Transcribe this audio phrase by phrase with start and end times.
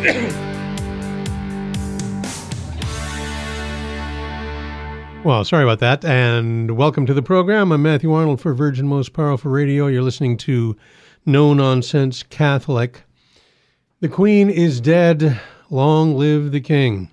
[5.22, 7.72] Well, sorry about that, and welcome to the program.
[7.72, 9.86] I'm Matthew Arnold for Virgin Most Powerful Radio.
[9.86, 10.78] You're listening to
[11.26, 13.02] No Nonsense Catholic.
[14.00, 15.38] The Queen is dead.
[15.68, 17.10] Long live the King.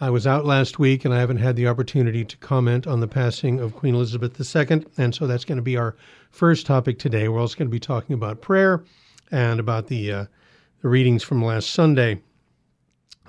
[0.00, 3.06] I was out last week and I haven't had the opportunity to comment on the
[3.06, 5.94] passing of Queen Elizabeth II, and so that's going to be our
[6.30, 7.28] first topic today.
[7.28, 8.82] We're also going to be talking about prayer
[9.30, 10.24] and about the, uh,
[10.84, 12.20] the readings from last Sunday.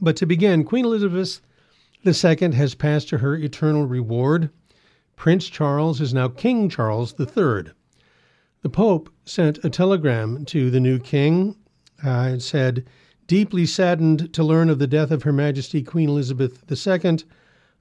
[0.01, 1.39] But to begin, Queen Elizabeth
[2.11, 4.49] second has passed to her eternal reward.
[5.15, 7.71] Prince Charles is now King Charles III.
[8.61, 11.55] The Pope sent a telegram to the new king.
[12.05, 12.85] Uh, it said,
[13.25, 17.19] Deeply saddened to learn of the death of Her Majesty Queen Elizabeth II,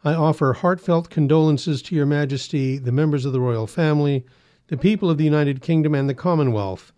[0.05, 4.25] I offer heartfelt condolences to Your Majesty, the members of the royal family,
[4.69, 6.93] the people of the United Kingdom, and the Commonwealth.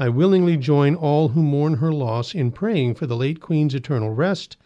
[0.00, 4.10] I willingly join all who mourn her loss in praying for the late Queen's eternal
[4.10, 4.56] rest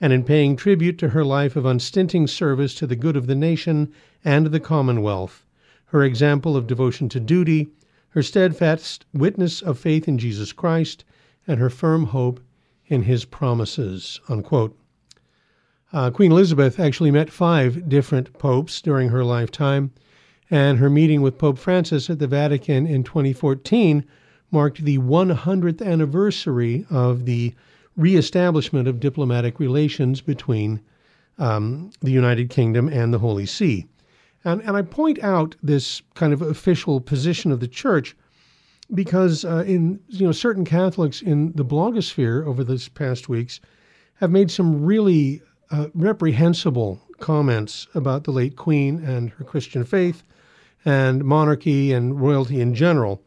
[0.00, 3.36] and in paying tribute to her life of unstinting service to the good of the
[3.36, 3.92] nation
[4.24, 5.46] and the Commonwealth,
[5.86, 7.68] her example of devotion to duty,
[8.08, 11.04] her steadfast witness of faith in Jesus Christ,
[11.46, 12.40] and her firm hope
[12.88, 14.20] in his promises.
[14.28, 19.92] Uh, Queen Elizabeth actually met five different popes during her lifetime,
[20.50, 24.04] and her meeting with Pope Francis at the Vatican in 2014
[24.50, 27.54] marked the 100th anniversary of the
[27.96, 30.80] reestablishment of diplomatic relations between
[31.38, 33.86] um, the United Kingdom and the Holy See.
[34.44, 38.16] And, and I point out this kind of official position of the church
[38.92, 43.60] because uh, in you know certain Catholics in the blogosphere over these past weeks
[44.14, 50.24] have made some really uh, reprehensible comments about the late Queen and her Christian faith
[50.84, 53.22] and monarchy and royalty in general.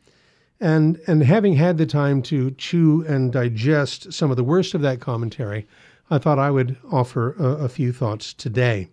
[0.64, 4.80] And, and having had the time to chew and digest some of the worst of
[4.80, 5.68] that commentary,
[6.10, 8.88] I thought I would offer a, a few thoughts today.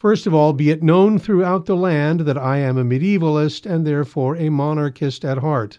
[0.00, 3.86] First of all, be it known throughout the land that I am a medievalist and
[3.86, 5.78] therefore a monarchist at heart.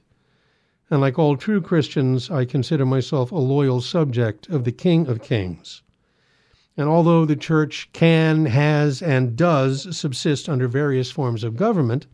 [0.89, 5.22] And like all true Christians, I consider myself a loyal subject of the King of
[5.22, 5.83] Kings.
[6.78, 12.07] And although the Church can, has, and does subsist under various forms of government,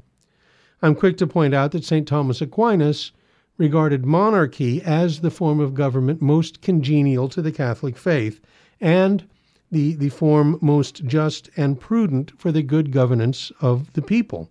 [0.82, 2.08] I'm quick to point out that St.
[2.08, 3.12] Thomas Aquinas
[3.58, 8.40] regarded monarchy as the form of government most congenial to the Catholic faith
[8.80, 9.28] and
[9.72, 14.50] the, the form most just and prudent for the good governance of the people,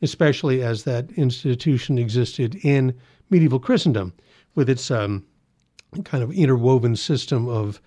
[0.00, 2.94] especially as that institution existed in
[3.28, 4.12] medieval Christendom
[4.54, 5.26] with its um,
[6.04, 7.80] kind of interwoven system of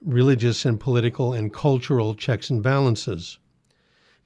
[0.00, 3.38] religious and political and cultural checks and balances.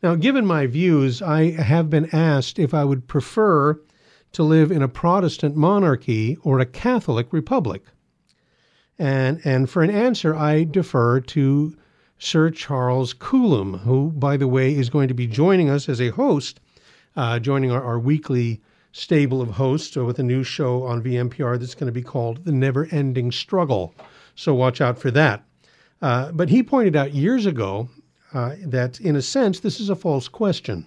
[0.02, 3.80] Now, given my views, I have been asked if I would prefer
[4.32, 7.84] to live in a Protestant monarchy or a Catholic republic.
[8.98, 11.76] And, and for an answer, I defer to
[12.18, 16.08] Sir Charles Coulombe, who, by the way, is going to be joining us as a
[16.08, 16.58] host,
[17.14, 21.74] uh, joining our, our weekly stable of hosts with a new show on VMPR that's
[21.74, 23.94] going to be called The Never Ending Struggle.
[24.34, 25.44] So watch out for that.
[26.00, 27.88] Uh, but he pointed out years ago
[28.34, 30.86] uh, that, in a sense, this is a false question.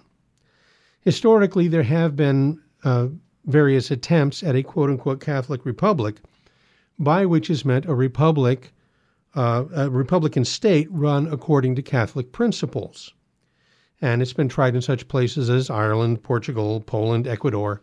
[1.00, 3.08] Historically, there have been uh,
[3.44, 6.16] various attempts at a quote unquote Catholic republic,
[6.98, 8.72] by which is meant a republic,
[9.34, 13.12] uh, a Republican state run according to Catholic principles.
[14.02, 17.82] And it's been tried in such places as Ireland, Portugal, Poland, Ecuador,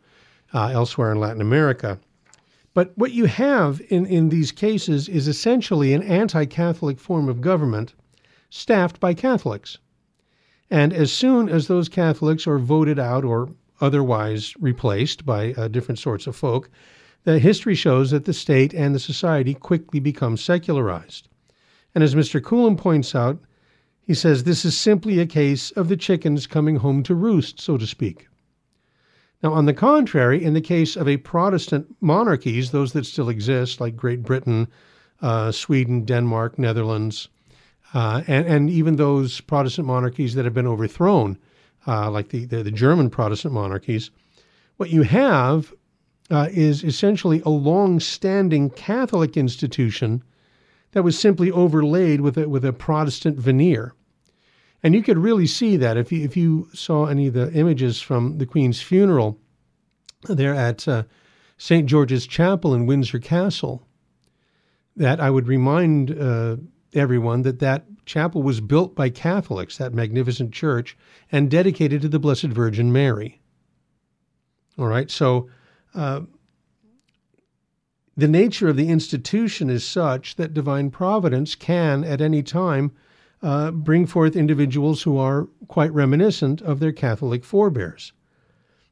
[0.54, 2.00] uh, elsewhere in Latin America.
[2.74, 7.42] But what you have in, in these cases is essentially an anti Catholic form of
[7.42, 7.94] government
[8.56, 9.80] staffed by Catholics.
[10.70, 13.50] And as soon as those Catholics are voted out or
[13.82, 16.70] otherwise replaced by uh, different sorts of folk,
[17.24, 21.30] the history shows that the state and the society quickly become secularized.
[21.96, 22.44] And as Mr.
[22.44, 23.40] Coulombe points out,
[24.02, 27.76] he says this is simply a case of the chickens coming home to roost, so
[27.78, 28.28] to speak.
[29.42, 33.82] Now, on the contrary, in the case of a Protestant monarchies, those that still exist,
[33.82, 34.68] like Great Britain,
[35.24, 37.30] uh, Sweden, Denmark, Netherlands,
[37.94, 41.38] uh, and, and even those Protestant monarchies that have been overthrown,
[41.86, 44.10] uh, like the, the, the, German Protestant monarchies,
[44.78, 45.74] what you have
[46.32, 50.24] uh, is essentially a long standing Catholic institution
[50.92, 53.94] that was simply overlaid with a, with a Protestant veneer.
[54.82, 58.02] And you could really see that if you, if you saw any of the images
[58.02, 59.40] from the Queen's funeral
[60.24, 61.04] there at uh,
[61.58, 61.88] St.
[61.88, 63.88] George's Chapel in Windsor Castle,
[64.96, 66.58] that I would remind uh,
[66.96, 70.98] everyone that that chapel was built by Catholics, that magnificent church,
[71.32, 73.42] and dedicated to the Blessed Virgin Mary.
[74.78, 75.50] All right, so
[75.94, 76.22] uh,
[78.16, 82.92] the nature of the institution is such that divine providence can, at any time,
[83.42, 88.14] uh, bring forth individuals who are quite reminiscent of their Catholic forebears.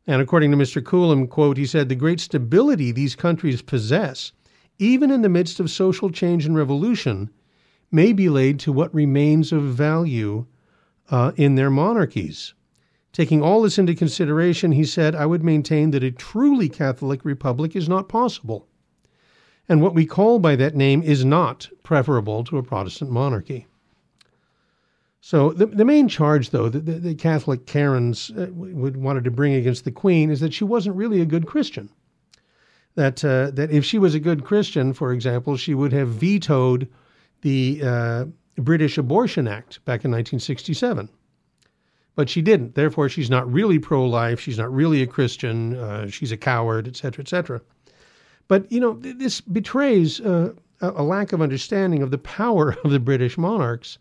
[0.08, 0.84] And according to Mr.
[0.84, 4.32] Coulombe, quote, he said, the great stability these countries possess,
[4.80, 7.30] even in the midst of social change and revolution,
[7.92, 10.46] may be laid to what remains of value
[11.10, 12.54] uh, in their monarchies.
[13.12, 17.76] Taking all this into consideration, he said, I would maintain that a truly Catholic republic
[17.76, 18.68] is not possible
[19.72, 23.68] and what we call by that name is not preferable to a Protestant monarchy.
[25.22, 29.32] So the, the main charge, though, that the, the Catholic Karens uh, would wanted to
[29.32, 31.90] bring against the Queen is that she wasn't really a good Christian.
[32.96, 36.90] That uh, that if she was a good Christian, for example, she would have vetoed
[37.42, 38.26] the uh,
[38.58, 41.10] British Abortion Act back in 1967.
[42.16, 42.76] But she didn't.
[42.76, 44.40] Therefore, she's not really pro-life.
[44.40, 45.76] She's not really a Christian.
[45.76, 47.62] Uh, she's a coward, et cetera, et cetera.
[48.48, 53.00] But, you know, this betrays uh, a lack of understanding of the power of the
[53.00, 53.98] British monarchs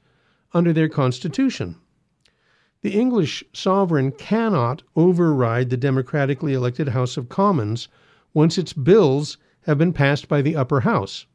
[0.53, 1.77] under their constitution.
[2.83, 7.89] The English sovereign cannot override the democratically elected House of Commons
[8.33, 11.27] once its bills have been passed by the upper house,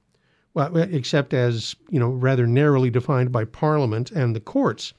[0.55, 4.93] well, except as, you know, rather narrowly defined by Parliament and the courts.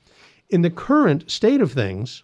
[0.49, 2.23] In the current state of things,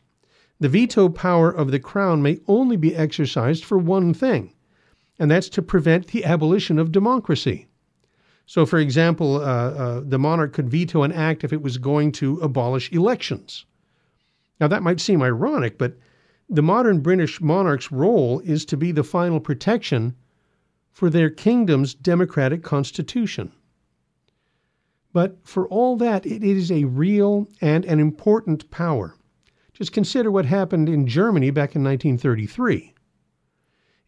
[0.61, 4.55] the veto power of the crown may only be exercised for one thing
[5.23, 7.69] and that's to prevent the abolition of democracy.
[8.44, 12.11] So, for example, uh, uh, the monarch could veto an act if it was going
[12.12, 13.64] to abolish elections.
[14.61, 15.96] Now, that might seem ironic, but
[16.49, 20.17] the modern British monarch's role is to be the final protection
[20.93, 23.50] for their kingdom's democratic constitution.
[25.12, 29.17] But for all that, it is a real and an important power.
[29.73, 32.94] Just consider what happened in Germany back in 1933.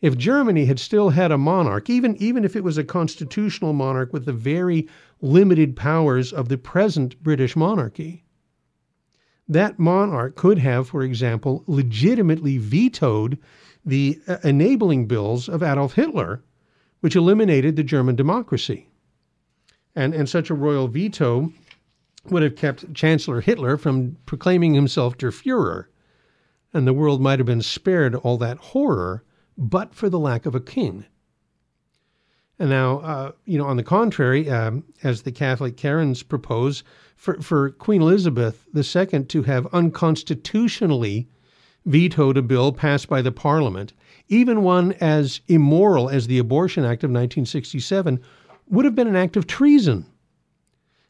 [0.00, 4.12] If Germany had still had a monarch, even, even if it was a constitutional monarch
[4.12, 4.86] with the very
[5.22, 8.24] limited powers of the present British monarchy,
[9.48, 13.38] that monarch could have, for example, legitimately vetoed
[13.84, 16.42] the uh, enabling bills of Adolf Hitler,
[17.04, 18.88] which eliminated the German democracy.
[19.94, 21.52] And, and such a royal veto
[22.30, 25.88] would have kept Chancellor Hitler from proclaiming himself Der Fuhrer,
[26.72, 29.22] and the world might have been spared all that horror
[29.58, 31.04] but for the lack of a king.
[32.58, 36.84] And now, uh, you know, on the contrary, um, as the Catholic Karens propose,
[37.16, 41.28] for, for Queen Elizabeth II to have unconstitutionally
[41.84, 43.92] vetoed a bill passed by the Parliament,
[44.34, 48.20] even one as immoral as the Abortion Act of 1967,
[48.68, 50.06] would have been an act of treason.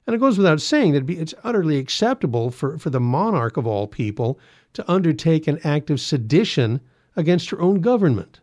[0.07, 3.87] And it goes without saying that it's utterly acceptable for, for the monarch of all
[3.87, 4.39] people
[4.75, 6.81] to undertake an act of sedition
[7.17, 8.41] against her own government.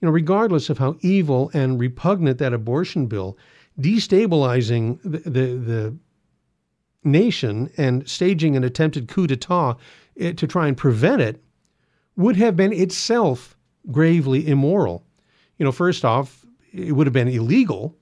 [0.00, 3.36] You know, regardless of how evil and repugnant that abortion bill,
[3.78, 5.96] destabilizing the, the, the
[7.04, 9.76] nation and staging an attempted coup d'etat
[10.18, 11.42] eh, to try and prevent it
[12.16, 13.56] would have been itself
[13.90, 15.04] gravely immoral.
[15.58, 17.96] You know, first off, it would have been illegal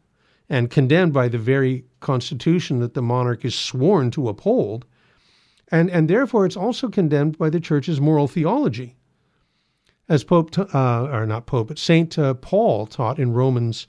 [0.49, 4.85] and condemned by the very constitution that the monarch is sworn to uphold.
[5.69, 8.97] And, and therefore, it's also condemned by the church's moral theology
[10.09, 13.87] as Pope, uh, or not Pope, but Saint uh, Paul taught in Romans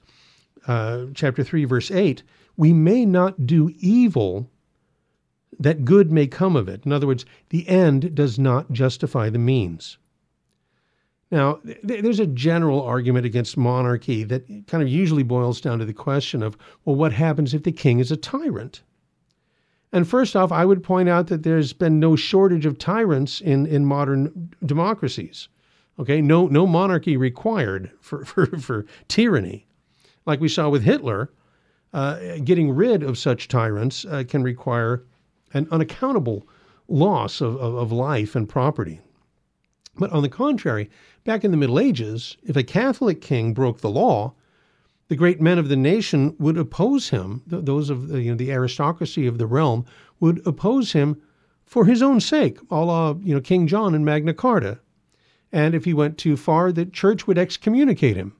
[0.67, 2.23] uh, chapter three, verse eight,
[2.57, 4.49] we may not do evil
[5.59, 6.85] that good may come of it.
[6.85, 9.97] In other words, the end does not justify the means.
[11.35, 15.85] Now, th- there's a general argument against monarchy that kind of usually boils down to
[15.85, 18.83] the question of, well, what happens if the king is a tyrant?
[19.91, 23.65] And first off, I would point out that there's been no shortage of tyrants in,
[23.65, 25.49] in modern democracies.
[25.99, 29.67] Okay, no, no monarchy required for, for, for tyranny.
[30.25, 31.33] Like we saw with Hitler,
[31.91, 35.03] uh, getting rid of such tyrants uh, can require
[35.53, 36.47] an unaccountable
[36.87, 39.01] loss of, of, of life and property.
[39.97, 40.89] But on the contrary,
[41.23, 44.33] back in the Middle Ages, if a Catholic king broke the law,
[45.07, 47.43] the great men of the nation would oppose him.
[47.47, 49.85] Those of the, you know, the aristocracy of the realm
[50.19, 51.21] would oppose him
[51.63, 54.79] for his own sake, a la you know King John and Magna Carta
[55.55, 58.35] and if he went too far, the church would excommunicate him.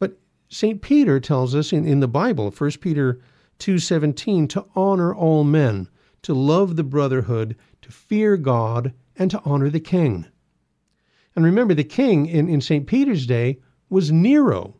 [0.00, 0.18] But
[0.48, 0.82] St.
[0.82, 3.20] Peter tells us in, in the Bible, 1 Peter
[3.60, 5.88] 2:17, to honor all men,
[6.22, 8.92] to love the brotherhood, to fear God,
[9.22, 10.26] and to honor the king.
[11.34, 12.86] And remember, the king in, in St.
[12.86, 14.76] Peter's day was Nero.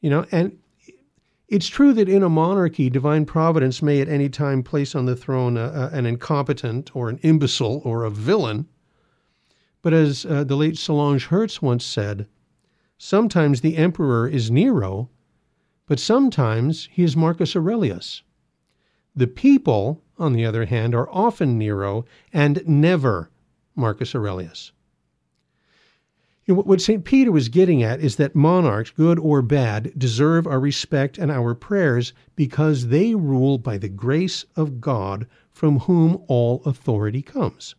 [0.00, 0.58] You know, and
[1.48, 5.16] it's true that in a monarchy, divine providence may at any time place on the
[5.16, 8.68] throne a, a, an incompetent or an imbecile or a villain.
[9.82, 12.28] But as uh, the late Solange Hertz once said,
[12.96, 15.10] Sometimes the emperor is Nero,
[15.86, 18.22] but sometimes he is Marcus Aurelius.
[19.14, 23.30] The people, on the other hand, are often Nero and never
[23.74, 24.72] Marcus Aurelius.
[26.46, 27.04] You know, what St.
[27.04, 31.54] Peter was getting at is that monarchs, good or bad, deserve our respect and our
[31.54, 37.74] prayers because they rule by the grace of God from whom all authority comes.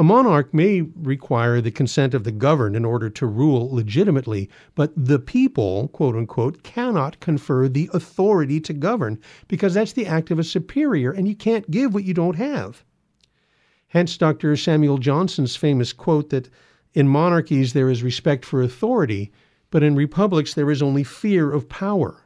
[0.00, 4.94] A monarch may require the consent of the governed in order to rule legitimately, but
[4.96, 10.38] the people, quote unquote, cannot confer the authority to govern because that's the act of
[10.38, 12.82] a superior and you can't give what you don't have.
[13.88, 14.56] Hence, Dr.
[14.56, 16.48] Samuel Johnson's famous quote that
[16.94, 19.30] in monarchies there is respect for authority,
[19.70, 22.24] but in republics there is only fear of power.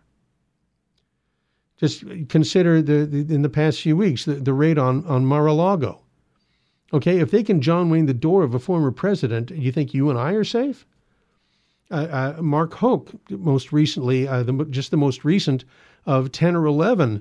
[1.76, 6.03] Just consider the, the in the past few weeks the, the raid on, on Mar-a-Lago
[6.94, 10.10] Okay, if they can John Wayne the door of a former president, you think you
[10.10, 10.86] and I are safe?
[11.90, 15.64] Uh, uh, Mark Houck, most recently, uh, the, just the most recent
[16.06, 17.20] of 10 or 11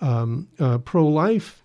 [0.00, 1.62] um, uh, pro life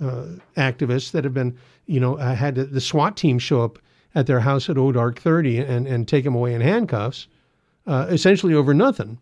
[0.00, 0.26] uh,
[0.56, 3.80] activists that have been, you know, uh, had the SWAT team show up
[4.14, 7.26] at their house at Odark 30 and, and take them away in handcuffs,
[7.88, 9.18] essentially over nothing.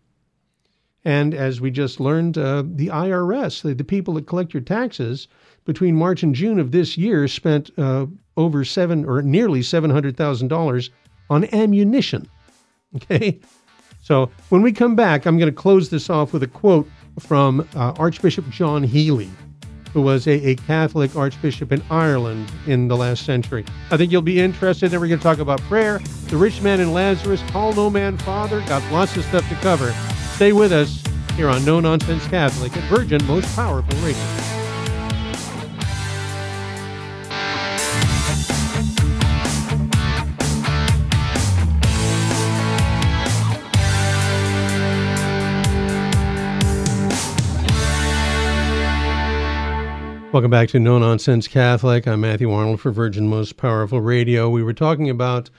[1.03, 5.27] And as we just learned, the IRS, the, the people that collect your taxes,
[5.69, 8.07] between March and June of this year spent uh,
[8.37, 10.89] over seven or nearly seven hundred thousand dollars
[11.29, 12.27] on ammunition.
[12.95, 13.39] Okay,
[14.01, 17.59] so when we come back, I'm going to close this off with a quote from
[17.75, 19.29] uh, Archbishop John Healy,
[19.93, 23.63] who was a, a, Catholic archbishop in Ireland in the last century.
[23.91, 24.89] I think you'll be interested.
[24.89, 25.99] Then we're going to talk about prayer,
[26.29, 28.61] the rich man and Lazarus, call no man father.
[28.61, 29.93] Got lots of stuff to cover.
[30.33, 31.03] Stay with us
[31.35, 34.48] here on No Nonsense Catholic at Virgin Most Powerful Radio.
[50.31, 52.07] Welcome back to No Nonsense Catholic.
[52.07, 54.47] I'm Matthew Arnold for Virgin Most Powerful Radio.
[54.47, 55.49] We were talking about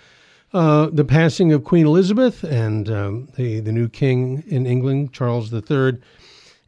[0.52, 5.52] uh, the passing of Queen Elizabeth and um, the, the new king in England, Charles
[5.52, 5.98] III,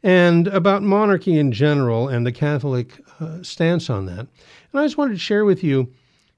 [0.03, 4.19] and about monarchy in general and the Catholic uh, stance on that.
[4.19, 5.89] And I just wanted to share with you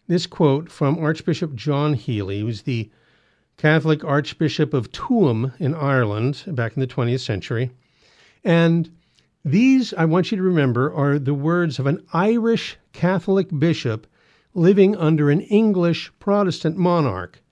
[0.08, 2.92] this quote from Archbishop John Healy, who was the
[3.58, 7.72] Catholic Archbishop of Tuam in Ireland back in the 20th century.
[8.44, 8.92] And
[9.46, 14.08] these, I want you to remember, are the words of an Irish Catholic bishop
[14.56, 17.44] living under an English Protestant monarch.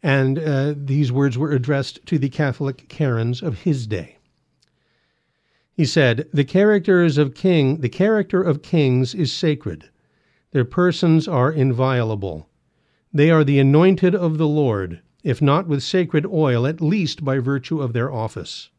[0.00, 4.18] And uh, these words were addressed to the Catholic Karens of his day.
[5.72, 9.90] He said, The characters of king, the character of kings is sacred.
[10.52, 12.48] Their persons are inviolable.
[13.12, 17.40] They are the anointed of the Lord, if not with sacred oil, at least by
[17.40, 18.70] virtue of their office.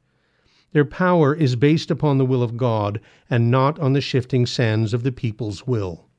[0.75, 4.93] Their power is based upon the will of God and not on the shifting sands
[4.93, 6.09] of the people's will.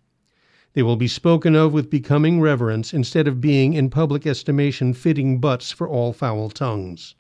[0.73, 5.41] They will be spoken of with becoming reverence instead of being in public estimation fitting
[5.41, 7.17] butts for all foul tongues.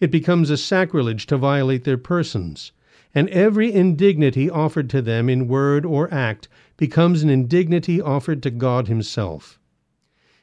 [0.00, 2.72] It becomes a sacrilege to violate their persons,
[3.14, 8.50] and every indignity offered to them in word or act becomes an indignity offered to
[8.50, 9.59] God Himself.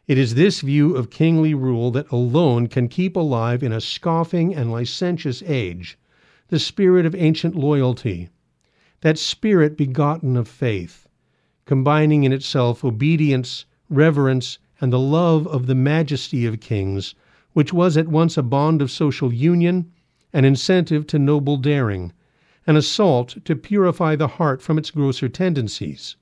[0.07, 4.55] It is this view of kingly rule that alone can keep alive in a scoffing
[4.55, 5.97] and licentious age
[6.47, 8.29] the spirit of ancient loyalty,
[9.01, 11.09] that spirit begotten of faith,
[11.65, 17.13] combining in itself obedience, reverence, and the love of the majesty of kings,
[17.51, 19.91] which was at once a bond of social union,
[20.31, 22.13] an incentive to noble daring,
[22.65, 26.15] an assault to purify the heart from its grosser tendencies,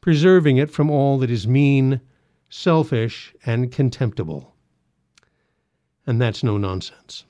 [0.00, 2.00] preserving it from all that is mean,
[2.50, 4.54] selfish, and contemptible.
[6.04, 7.24] And that's no nonsense.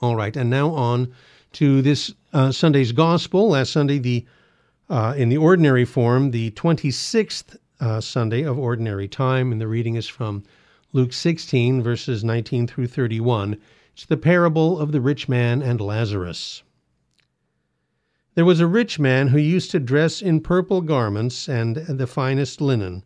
[0.00, 1.12] All right, and now on
[1.54, 3.48] to this uh, Sunday's Gospel.
[3.48, 4.24] Last Sunday, the
[4.88, 9.96] uh, in the ordinary form, the 26th uh, Sunday of Ordinary Time, and the reading
[9.96, 10.44] is from
[10.92, 13.56] Luke 16, verses 19 through 31.
[13.92, 16.62] It's the parable of the rich man and Lazarus.
[18.36, 22.60] There was a rich man who used to dress in purple garments and the finest
[22.60, 23.02] linen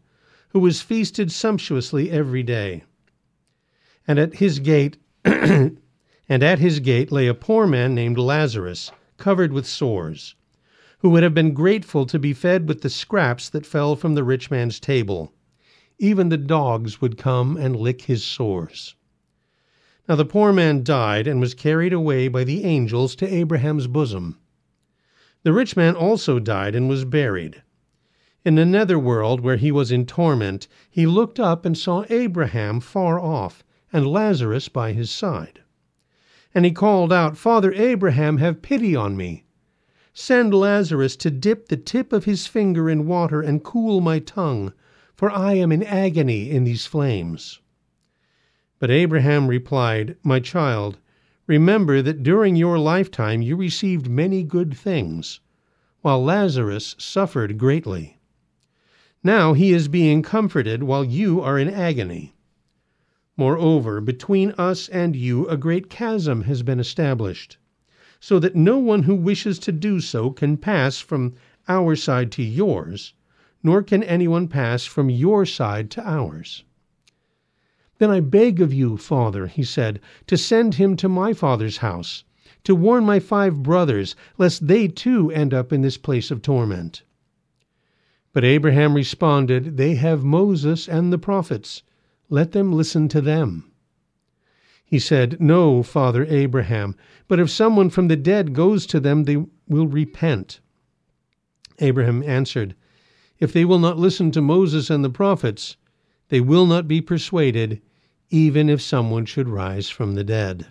[0.51, 2.85] who was feasted sumptuously every day.
[4.07, 5.79] And at his gate and
[6.29, 10.35] at his gate lay a poor man named Lazarus, covered with sores,
[10.99, 14.25] who would have been grateful to be fed with the scraps that fell from the
[14.25, 15.33] rich man's table.
[15.99, 18.97] Even the dogs would come and lick his sores.
[20.09, 24.39] Now the poor man died and was carried away by the angels to Abraham's bosom.
[25.45, 27.63] The rich man also died and was buried.
[28.43, 32.81] In the nether world, where he was in torment, he looked up and saw Abraham
[32.81, 35.61] far off, and Lazarus by his side.
[36.55, 39.45] And he called out, Father Abraham, have pity on me.
[40.15, 44.73] Send Lazarus to dip the tip of his finger in water and cool my tongue,
[45.15, 47.61] for I am in agony in these flames.
[48.79, 50.99] But Abraham replied, My child,
[51.47, 55.41] remember that during your lifetime you received many good things,
[56.01, 58.17] while Lazarus suffered greatly.
[59.23, 62.33] Now he is being comforted while you are in agony.
[63.37, 67.59] Moreover, between us and you a great chasm has been established,
[68.19, 71.35] so that no one who wishes to do so can pass from
[71.69, 73.13] our side to yours,
[73.63, 76.65] nor can anyone pass from your side to ours.
[77.99, 82.25] Then I beg of you, father, he said, to send him to my father's house,
[82.65, 87.03] to warn my five brothers, lest they too end up in this place of torment.
[88.33, 91.83] But Abraham responded, They have Moses and the prophets.
[92.29, 93.73] Let them listen to them.
[94.85, 96.97] He said, No, father Abraham,
[97.29, 100.61] but if someone from the dead goes to them, they will repent.
[101.79, 102.75] Abraham answered,
[103.39, 105.77] If they will not listen to Moses and the prophets,
[106.29, 107.81] they will not be persuaded,
[108.31, 110.67] even if someone should rise from the dead.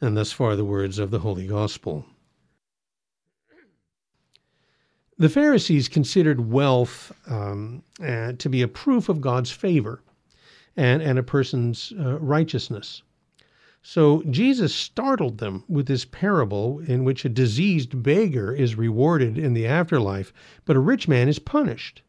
[0.00, 2.06] And thus far the words of the Holy Gospel.
[5.18, 10.02] The Pharisees considered wealth um, uh, to be a proof of God's favor
[10.76, 13.02] and, and a person's uh, righteousness.
[13.82, 19.54] So Jesus startled them with this parable in which a diseased beggar is rewarded in
[19.54, 20.32] the afterlife,
[20.64, 22.02] but a rich man is punished.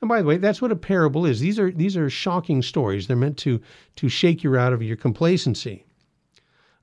[0.00, 1.40] And by the way, that's what a parable is.
[1.40, 3.06] These are these are shocking stories.
[3.06, 3.60] They're meant to
[3.96, 5.84] to shake you out of your complacency.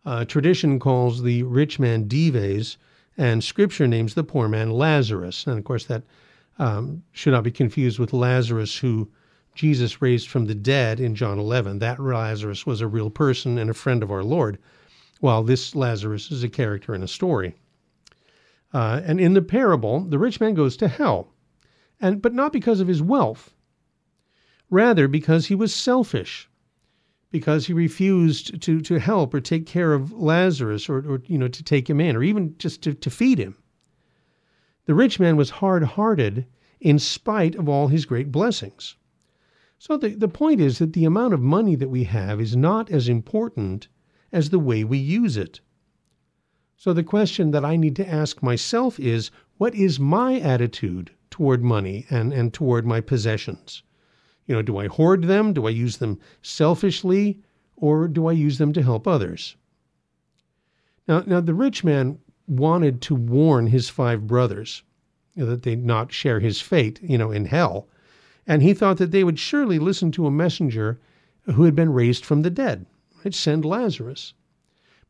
[0.06, 2.78] Uh, tradition calls the rich man Dives,
[3.20, 5.46] and Scripture names the poor man Lazarus.
[5.46, 6.04] And of course, that
[6.58, 9.12] um, should not be confused with Lazarus, who
[9.54, 11.80] Jesus raised from the dead in John 11.
[11.80, 14.58] That Lazarus was a real person and a friend of our Lord,
[15.20, 17.56] while this Lazarus is a character in a story.
[18.74, 21.34] Uh, and in the parable, the rich man goes to hell
[22.00, 23.54] and but not because of his wealth.
[24.70, 26.49] Rather because he was selfish,
[27.32, 31.48] because he refused to, to help or take care of Lazarus or, or you know
[31.48, 33.56] to take him in or even just to, to feed him.
[34.86, 36.48] The rich man was hard hearted
[36.80, 38.96] in spite of all his great blessings.
[39.78, 42.90] So the, the point is that the amount of money that we have is not
[42.90, 43.88] as important
[44.32, 45.62] as the way we use it.
[46.76, 51.64] So the question that I need to ask myself is what is my attitude toward
[51.64, 53.84] money and, and toward my possessions?
[54.50, 55.54] You know, do I hoard them?
[55.54, 57.40] Do I use them selfishly?
[57.76, 59.56] Or do I use them to help others?
[61.08, 64.82] Now, now the rich man wanted to warn his five brothers
[65.36, 67.88] you know, that they not share his fate, you know, in hell.
[68.48, 71.00] And he thought that they would surely listen to a messenger
[71.44, 72.88] who had been raised from the dead.
[73.24, 74.34] I'd Send Lazarus.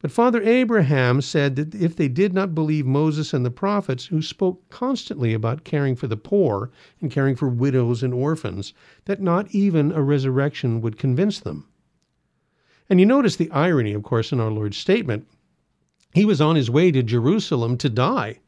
[0.01, 4.21] But Father Abraham said that if they did not believe Moses and the prophets, who
[4.21, 8.73] spoke constantly about caring for the poor and caring for widows and orphans,
[9.05, 11.67] that not even a resurrection would convince them.
[12.89, 15.27] And you notice the irony, of course, in our Lord's statement.
[16.13, 18.39] He was on his way to Jerusalem to die,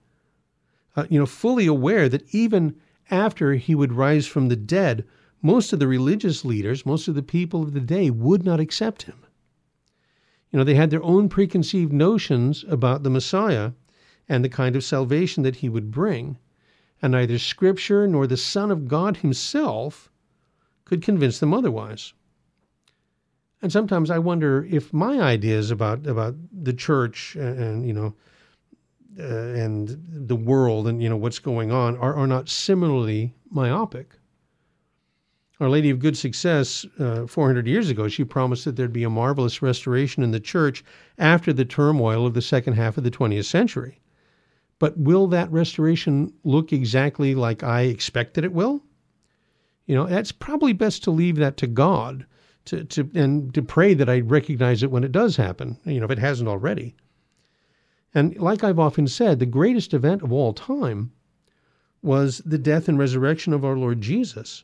[0.96, 2.78] uh, you know, fully aware that even
[3.10, 5.04] after he would rise from the dead,
[5.42, 9.04] most of the religious leaders, most of the people of the day would not accept
[9.04, 9.18] him.
[10.52, 13.72] You know, they had their own preconceived notions about the Messiah
[14.28, 16.38] and the kind of salvation that he would bring,
[17.02, 20.12] and neither Scripture nor the Son of God himself
[20.86, 22.14] could convince them otherwise.
[23.62, 28.16] And sometimes I wonder if my ideas about about the church and, you know
[29.20, 34.16] uh, and the world and you know what's going on are, are not similarly myopic.
[35.62, 39.12] Our Lady of Good Success, uh, 400 years ago, she promised that there'd be a
[39.12, 40.84] marvelous restoration in the church
[41.20, 44.02] after the turmoil of the second half of the 20th century.
[44.80, 48.82] But will that restoration look exactly like I expected it will?
[49.86, 52.26] You know, that's probably best to leave that to God
[52.66, 56.06] to, to and to pray that I recognize it when it does happen, you know,
[56.06, 56.96] if it hasn't already.
[58.16, 61.12] And like I've often said, the greatest event of all time
[62.02, 64.64] was the death and resurrection of our Lord Jesus.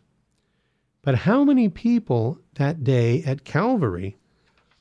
[1.07, 4.17] But how many people that day at Calvary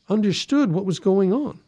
[0.08, 1.60] understood what was going on?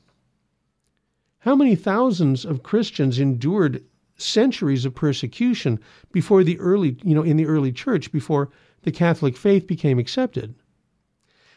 [1.39, 3.85] How many thousands of Christians endured
[4.17, 5.79] centuries of persecution
[6.11, 8.51] before the early, you know, in the early church, before
[8.83, 10.57] the Catholic faith became accepted?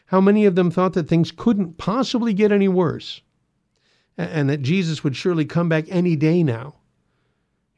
[0.05, 3.21] How many of them thought that things couldn't possibly get any worse
[4.15, 6.75] and that Jesus would surely come back any day now?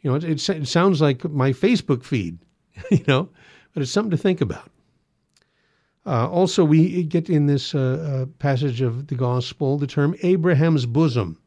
[0.02, 2.40] You know, it, it, it sounds like my Facebook feed,
[2.92, 3.30] you know,
[3.74, 4.70] but it's something to think about.
[6.06, 10.86] Uh, also, we get in this uh, uh, passage of the gospel the term Abraham's
[10.86, 11.38] bosom.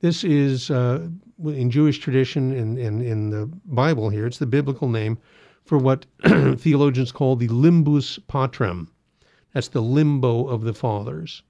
[0.00, 1.08] This is uh,
[1.44, 5.18] in Jewish tradition and in, in, in, the Bible here, it's the biblical name
[5.64, 6.06] for what
[6.56, 8.88] theologians call the limbus patrum.
[9.52, 11.42] That's the limbo of the fathers.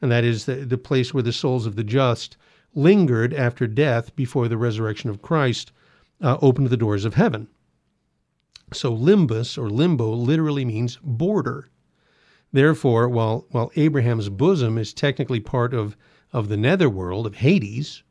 [0.00, 2.36] And that is the, the place where the souls of the just
[2.74, 5.72] lingered after death before the resurrection of Christ
[6.22, 7.48] uh, opened the doors of heaven.
[8.72, 11.68] So limbus or limbo literally means border.
[12.52, 15.96] Therefore, while, while Abraham's bosom is technically part of,
[16.32, 18.02] of the netherworld, of Hades,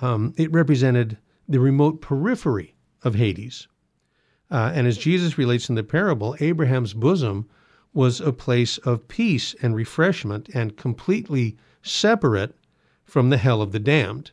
[0.00, 1.16] um, it represented
[1.48, 3.66] the remote periphery of Hades.
[4.50, 7.48] Uh, and as Jesus relates in the parable, Abraham's bosom
[7.92, 12.54] was a place of peace and refreshment and completely separate
[13.04, 14.32] from the hell of the damned.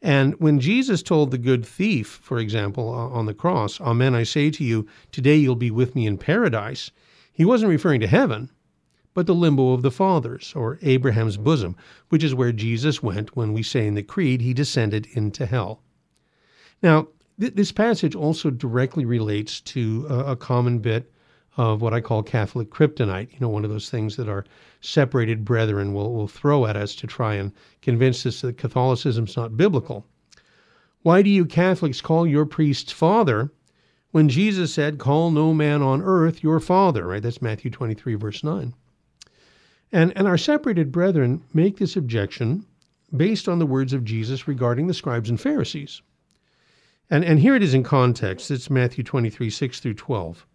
[0.00, 4.50] And when Jesus told the good thief, for example, on the cross, Amen, I say
[4.50, 6.90] to you, today you'll be with me in paradise,
[7.40, 8.50] he wasn't referring to heaven,
[9.14, 11.74] but the limbo of the fathers, or Abraham's bosom,
[12.10, 15.80] which is where Jesus went when we say in the Creed he descended into hell.
[16.82, 17.08] Now,
[17.40, 21.10] th- this passage also directly relates to a, a common bit
[21.56, 24.44] of what I call Catholic kryptonite, you know, one of those things that our
[24.82, 29.56] separated brethren will, will throw at us to try and convince us that Catholicism's not
[29.56, 30.04] biblical.
[31.04, 33.50] Why do you Catholics call your priests father
[34.12, 37.22] when Jesus said, Call no man on earth your father, right?
[37.22, 38.74] That's Matthew 23, verse 9.
[39.92, 42.66] And, and our separated brethren make this objection
[43.16, 46.02] based on the words of Jesus regarding the scribes and Pharisees.
[47.08, 48.50] And, and here it is in context.
[48.50, 50.46] It's Matthew 23, 6 through 12.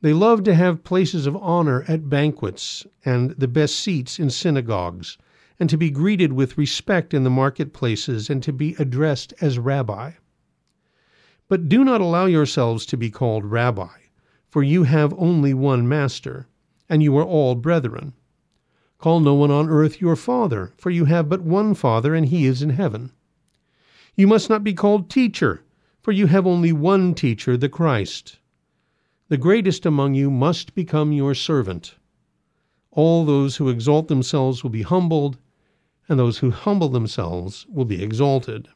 [0.00, 5.18] They loved to have places of honor at banquets and the best seats in synagogues,
[5.58, 10.12] and to be greeted with respect in the marketplaces, and to be addressed as rabbi.
[11.48, 13.98] But do not allow yourselves to be called rabbi,
[14.48, 16.48] for you have only one master,
[16.88, 18.14] and you are all brethren.
[18.98, 22.46] Call no one on earth your father, for you have but one Father, and he
[22.46, 23.12] is in heaven.
[24.16, 25.62] You must not be called teacher,
[26.02, 28.38] for you have only one teacher, the Christ.
[29.28, 31.96] The greatest among you must become your servant.
[32.90, 35.36] All those who exalt themselves will be humbled,
[36.08, 38.68] and those who humble themselves will be exalted.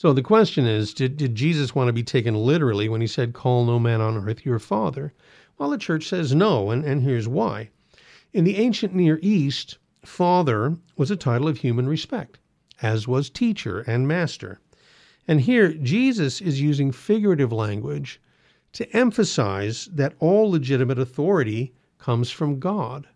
[0.00, 3.32] So the question is did, did Jesus want to be taken literally when he said,
[3.32, 5.12] Call no man on earth your father?
[5.58, 7.70] Well, the church says no, and, and here's why.
[8.32, 12.38] In the ancient Near East, father was a title of human respect,
[12.80, 14.60] as was teacher and master.
[15.26, 18.20] And here, Jesus is using figurative language
[18.74, 23.08] to emphasize that all legitimate authority comes from God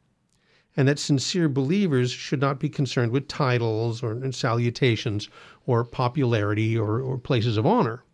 [0.77, 5.29] and that sincere believers should not be concerned with titles or salutations
[5.67, 8.05] or popularity or, or places of honor.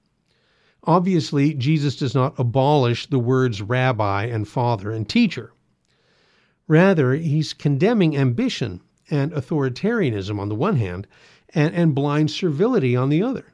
[0.85, 5.53] Obviously, Jesus does not abolish the words rabbi and father and teacher.
[6.67, 11.07] Rather, he's condemning ambition and authoritarianism on the one hand
[11.55, 13.53] and, and blind servility on the other.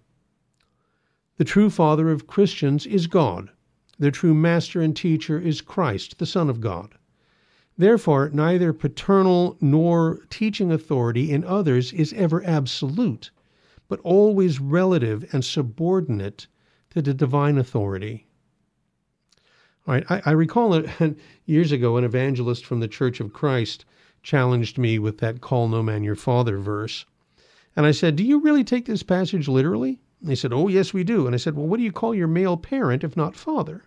[1.37, 3.51] The true father of Christians is God,
[3.99, 6.95] the true master and teacher is Christ, the Son of God.
[7.77, 13.33] Therefore, neither paternal nor teaching authority in others is ever absolute,
[13.89, 16.47] but always relative and subordinate
[16.91, 18.27] to the divine authority.
[19.87, 20.85] All right, I, I recall
[21.47, 23.85] years ago, an evangelist from the Church of Christ
[24.23, 27.05] challenged me with that call no man your father verse.
[27.77, 30.01] And I said, Do you really take this passage literally?
[30.23, 31.27] They said, Oh, yes, we do.
[31.27, 33.85] And I said, Well, what do you call your male parent if not father?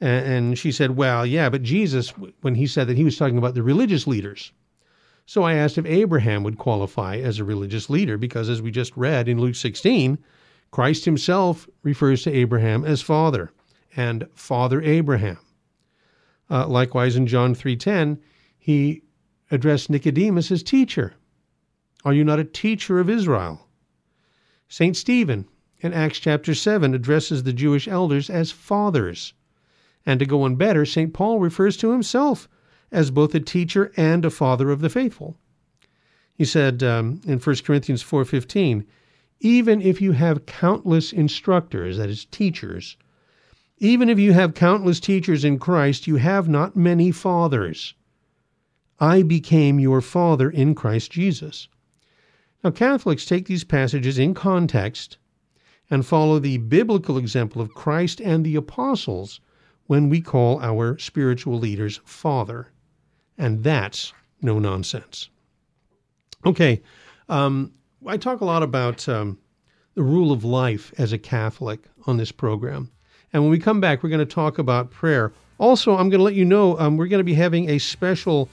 [0.00, 2.10] And she said, Well, yeah, but Jesus,
[2.40, 4.52] when he said that, he was talking about the religious leaders.
[5.26, 8.96] So I asked if Abraham would qualify as a religious leader, because as we just
[8.96, 10.18] read in Luke 16,
[10.70, 13.52] Christ himself refers to Abraham as father
[13.96, 15.38] and Father Abraham.
[16.48, 18.18] Uh, likewise, in John 3:10,
[18.58, 19.02] he
[19.50, 21.14] addressed Nicodemus as teacher.
[22.04, 23.68] Are you not a teacher of Israel?
[24.68, 24.96] St.
[24.96, 25.46] Stephen
[25.80, 29.34] in Acts chapter 7 addresses the Jewish elders as fathers.
[30.06, 31.12] And to go on better, St.
[31.12, 32.48] Paul refers to himself
[32.90, 35.36] as both a teacher and a father of the faithful.
[36.34, 38.86] He said um, in 1 Corinthians 4:15,
[39.40, 42.96] "Even if you have countless instructors, that is teachers,
[43.76, 47.94] even if you have countless teachers in Christ, you have not many fathers.
[48.98, 51.68] I became your father in Christ Jesus."
[52.64, 55.18] Now, Catholics take these passages in context
[55.90, 59.40] and follow the biblical example of Christ and the apostles
[59.90, 62.68] when we call our spiritual leaders Father.
[63.36, 65.28] And that's no nonsense.
[66.46, 66.80] Okay,
[67.28, 67.72] um,
[68.06, 69.36] I talk a lot about um,
[69.96, 72.88] the rule of life as a Catholic on this program.
[73.32, 75.32] And when we come back, we're going to talk about prayer.
[75.58, 78.48] Also, I'm going to let you know um, we're going to be having a special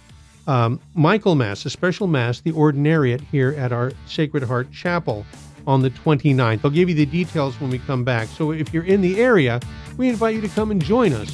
[0.48, 5.24] um, Michaelmas, a special Mass, the Ordinariate, here at our Sacred Heart Chapel
[5.68, 6.62] on the 29th.
[6.64, 8.30] I'll give you the details when we come back.
[8.30, 9.60] So if you're in the area,
[9.98, 11.30] we invite you to come and join us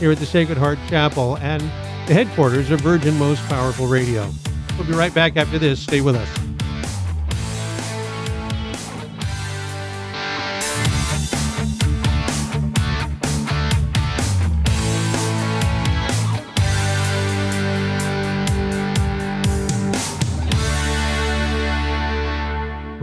[0.00, 1.60] here at the Sacred Heart Chapel and
[2.08, 4.28] the headquarters of Virgin Most Powerful Radio.
[4.76, 5.80] We'll be right back after this.
[5.80, 6.53] Stay with us.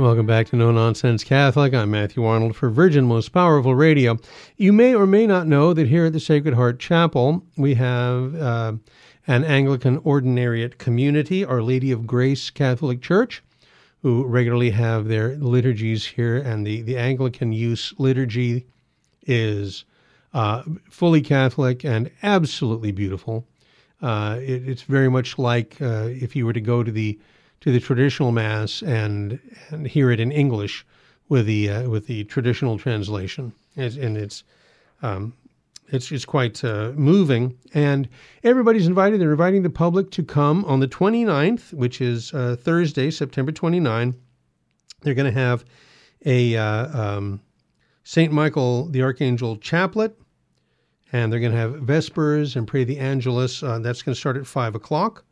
[0.01, 1.75] Welcome back to No Nonsense Catholic.
[1.75, 4.17] I'm Matthew Arnold for Virgin Most Powerful Radio.
[4.57, 8.33] You may or may not know that here at the Sacred Heart Chapel, we have
[8.33, 8.73] uh,
[9.27, 13.43] an Anglican Ordinariate community, Our Lady of Grace Catholic Church,
[14.01, 16.37] who regularly have their liturgies here.
[16.37, 18.65] And the, the Anglican use liturgy
[19.27, 19.85] is
[20.33, 23.45] uh, fully Catholic and absolutely beautiful.
[24.01, 27.19] Uh, it, it's very much like uh, if you were to go to the
[27.61, 30.85] to the traditional mass and and hear it in English
[31.29, 34.43] with the uh, with the traditional translation, and, and it's
[35.01, 35.33] um,
[35.87, 37.57] it's it's quite uh, moving.
[37.73, 38.09] And
[38.43, 39.21] everybody's invited.
[39.21, 44.15] They're inviting the public to come on the 29th, which is uh, Thursday, September 29.
[45.01, 45.63] They're going to have
[46.25, 47.41] a uh, um,
[48.03, 50.19] Saint Michael the Archangel chaplet,
[51.13, 53.61] and they're going to have vespers and pray the Angelus.
[53.61, 55.23] Uh, that's going to start at five o'clock.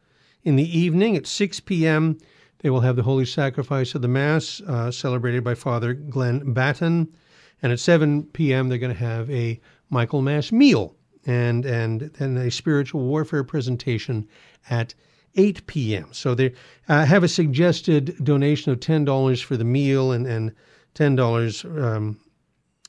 [0.43, 2.17] In the evening at 6 p.m.,
[2.59, 7.13] they will have the Holy Sacrifice of the Mass uh, celebrated by Father Glenn Batten.
[7.61, 12.51] And at 7 p.m., they're going to have a Michaelmas meal and, and then a
[12.51, 14.29] spiritual warfare presentation
[14.69, 14.93] at
[15.35, 16.07] 8 p.m.
[16.11, 16.53] So they
[16.87, 20.55] uh, have a suggested donation of $10 for the meal and, and
[20.95, 22.19] $10 um,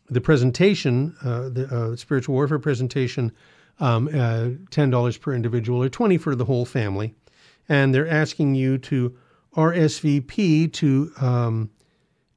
[0.09, 3.33] the presentation, uh, the uh, spiritual warfare presentation,
[3.81, 7.15] um, uh, $10 per individual or 20 for the whole family
[7.71, 9.17] and they're asking you to
[9.57, 11.71] RSVP to um,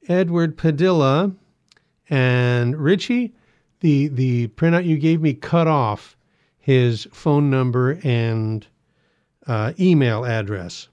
[0.08, 1.32] Edward Padilla
[2.08, 3.34] and Richie.
[3.80, 6.16] The the printout you gave me cut off
[6.56, 8.66] his phone number and
[9.46, 10.88] uh, email address.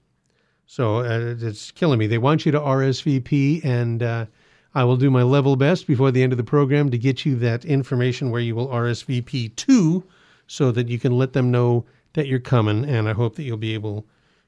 [0.66, 2.08] So uh, it's killing me.
[2.08, 4.26] They want you to RSVP, and uh,
[4.74, 7.36] I will do my level best before the end of the program to get you
[7.36, 10.04] that information where you will RSVP to,
[10.48, 12.84] so that you can let them know that you're coming.
[12.84, 14.04] And I hope that you'll be able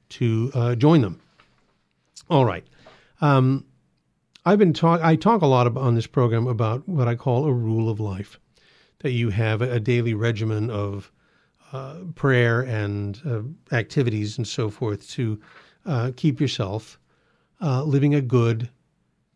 [0.09, 1.19] to uh, join them.
[2.29, 2.65] All right.
[3.21, 3.65] Um,
[4.45, 5.01] I've been talk.
[5.01, 7.99] I talk a lot about, on this program about what I call a rule of
[7.99, 8.39] life,
[8.99, 11.11] that you have a, daily regimen of
[11.73, 15.39] uh, prayer and uh, activities and so forth to
[15.85, 16.99] uh, keep yourself
[17.61, 18.69] uh, living a good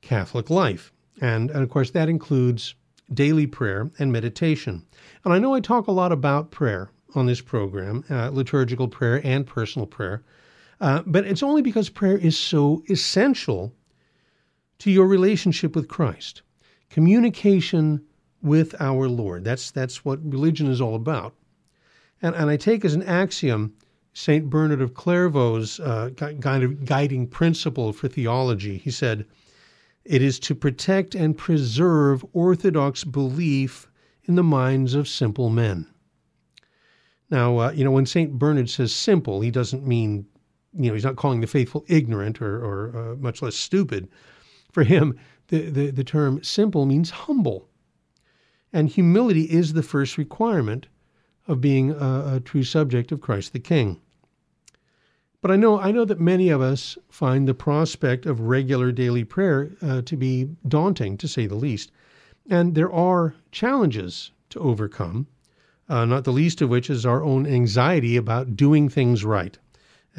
[0.01, 2.75] Catholic life, and, and of course that includes
[3.13, 4.86] daily prayer and meditation.
[5.23, 9.21] And I know I talk a lot about prayer on this program, uh, liturgical prayer
[9.23, 10.23] and personal prayer.
[10.82, 13.74] Uh, but it's only because prayer is so essential
[14.80, 16.42] to your relationship with Christ.
[16.89, 18.06] Communication
[18.42, 19.44] with our Lord.
[19.44, 21.36] That's, that's what religion is all about.
[22.22, 23.74] And, and I take as an axiom
[24.13, 24.50] St.
[24.50, 28.78] Bernard of Clairvaux's uh, kind of guiding principle for theology.
[28.78, 29.26] He said,
[30.04, 33.88] It is to protect and preserve orthodox belief
[34.24, 35.88] in the minds of simple men.
[37.30, 38.34] Now, uh, you know, when St.
[38.34, 40.26] Bernard says simple, he doesn't mean
[40.77, 44.08] you know, he's not calling the faithful ignorant or, or uh, much less stupid.
[44.71, 47.67] For him, the, the, the term simple means humble.
[48.71, 50.88] And humility is the first requirement
[51.47, 53.99] of being a, a true subject of Christ the King.
[55.41, 59.23] But I know, I know that many of us find the prospect of regular daily
[59.23, 61.91] prayer uh, to be daunting, to say the least.
[62.47, 65.27] And there are challenges to overcome,
[65.88, 69.58] uh, not the least of which is our own anxiety about doing things right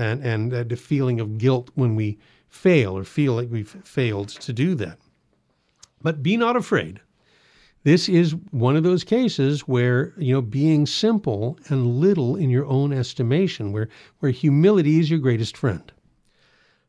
[0.01, 4.29] and, and uh, the feeling of guilt when we fail or feel like we've failed
[4.29, 4.99] to do that.
[6.03, 7.01] But be not afraid.
[7.83, 12.67] This is one of those cases where, you know, being simple and little in your
[12.67, 15.91] own estimation, where, where humility is your greatest friend.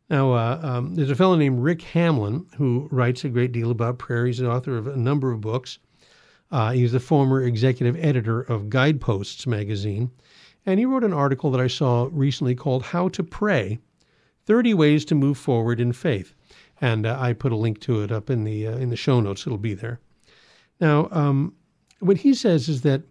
[0.10, 4.00] Now, uh, um, there's a fellow named Rick Hamlin who writes a great deal about
[4.00, 4.26] prayer.
[4.26, 5.80] He's an author of a number of books.
[6.52, 10.12] Uh, he's the former executive editor of Guideposts magazine.
[10.66, 13.80] And he wrote an article that I saw recently called How to Pray
[14.46, 16.34] 30 Ways to Move Forward in Faith.
[16.80, 19.20] And uh, I put a link to it up in the, uh, in the show
[19.20, 19.46] notes.
[19.46, 20.00] It'll be there.
[20.80, 21.54] Now, um,
[22.00, 23.04] what he says is that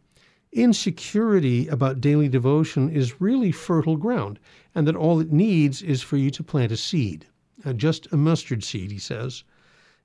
[0.53, 4.39] insecurity about daily devotion is really fertile ground,
[4.75, 7.27] and that all it needs is for you to plant a seed,
[7.65, 9.45] uh, just a mustard seed, he says.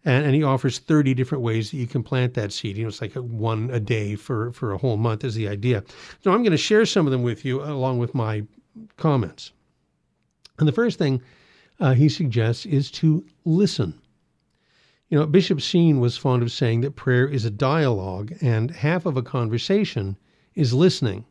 [0.06, 2.78] And, and he offers 30 different ways that you can plant that seed.
[2.78, 5.48] You know, it's like a, one a day for, for a whole month is the
[5.48, 5.84] idea.
[6.24, 8.44] So I'm going to share some of them with you along with my
[8.98, 9.52] comments.
[10.60, 11.22] And the first thing
[11.80, 14.00] uh, he suggests is to listen.
[15.10, 19.06] You know, Bishop Sheen was fond of saying that prayer is a dialogue, and half
[19.06, 20.18] of a conversation
[20.56, 21.26] is listening.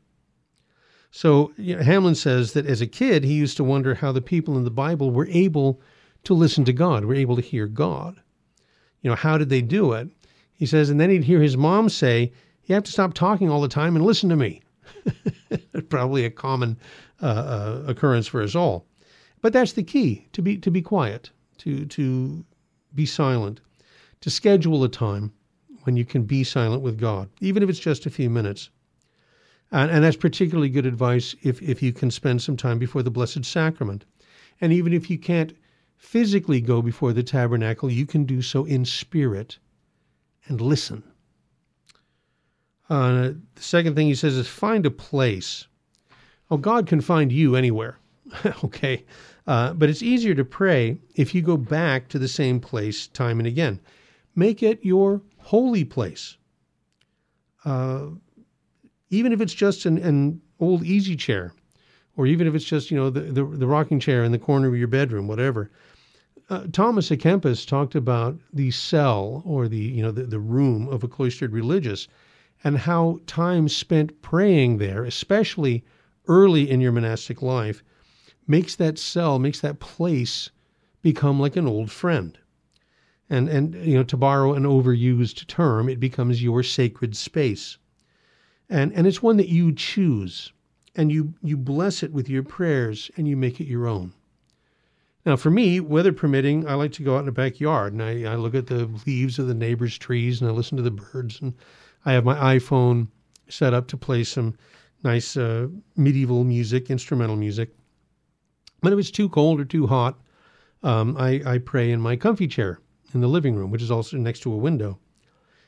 [1.11, 4.21] So you know, Hamlin says that as a kid, he used to wonder how the
[4.21, 5.81] people in the Bible were able
[6.25, 8.21] to listen to God, were able to hear God.
[9.05, 10.09] You know, how did they do it?
[10.55, 12.33] He says, and then he'd hear his mom say,
[12.65, 14.63] You have to stop talking all the time and listen to me.
[15.91, 16.79] Probably a common
[17.23, 18.87] uh, uh, occurrence for us all.
[19.43, 22.47] But that's the key to be to be quiet, to to
[22.95, 23.61] be silent,
[24.23, 25.35] to schedule a time
[25.83, 28.71] when you can be silent with God, even if it's just a few minutes.
[29.71, 33.11] And, and that's particularly good advice if, if you can spend some time before the
[33.11, 34.07] Blessed Sacrament.
[34.63, 35.53] And even if you can't
[36.05, 39.59] physically go before the tabernacle, you can do so in spirit
[40.47, 41.03] and listen.
[42.91, 45.67] Uh, the second thing he says is find a place.
[46.51, 47.99] Oh, God can find you anywhere.
[48.65, 49.05] okay.
[49.47, 53.41] Uh, but it's easier to pray if you go back to the same place time
[53.41, 53.81] and again.
[54.37, 56.37] Make it your holy place.
[57.65, 58.09] Uh,
[59.11, 61.53] even if it's just an, an old easy chair,
[62.17, 64.69] or even if it's just you know the, the, the rocking chair in the corner
[64.69, 65.71] of your bedroom, whatever.
[66.55, 70.87] Uh, Thomas à Kempis talked about the cell or the you know the, the room
[70.87, 72.07] of a cloistered religious,
[72.63, 75.85] and how time spent praying there, especially
[76.29, 77.83] early in your monastic life,
[78.47, 80.51] makes that cell, makes that place
[81.03, 82.39] become like an old friend.
[83.29, 87.79] And and you know to borrow an overused term, it becomes your sacred space.
[88.71, 90.53] And and it's one that you choose
[90.95, 94.13] and you you bless it with your prayers and you make it your own
[95.25, 98.33] now for me weather permitting i like to go out in the backyard and i,
[98.33, 101.41] I look at the leaves of the neighbor's trees and i listen to the birds
[101.41, 101.55] and
[102.05, 103.09] i have my iphone
[103.49, 104.57] set up to play some
[105.03, 107.69] nice uh, medieval music instrumental music.
[108.81, 110.19] But if it's too cold or too hot
[110.83, 112.81] um, I, I pray in my comfy chair
[113.13, 114.99] in the living room which is also next to a window.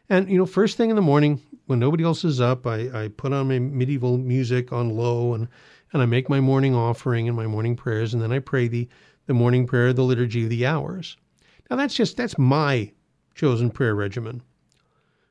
[0.08, 3.08] And you know first thing in the morning when nobody else is up, I, I
[3.08, 5.48] put on my medieval music on low and,
[5.92, 8.88] and I make my morning offering and my morning prayers, and then I pray the,
[9.26, 11.16] the morning prayer, the liturgy of the hours.
[11.70, 12.92] Now that's just that's my
[13.34, 14.42] chosen prayer regimen.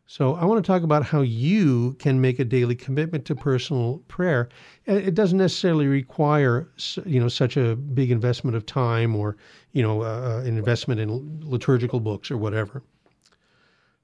[0.08, 4.04] So I want to talk about how you can make a daily commitment to personal
[4.08, 4.50] prayer.
[4.86, 6.70] It doesn't necessarily require
[7.06, 9.36] you know such a big investment of time or
[9.72, 12.84] you know uh, an investment in liturgical books or whatever.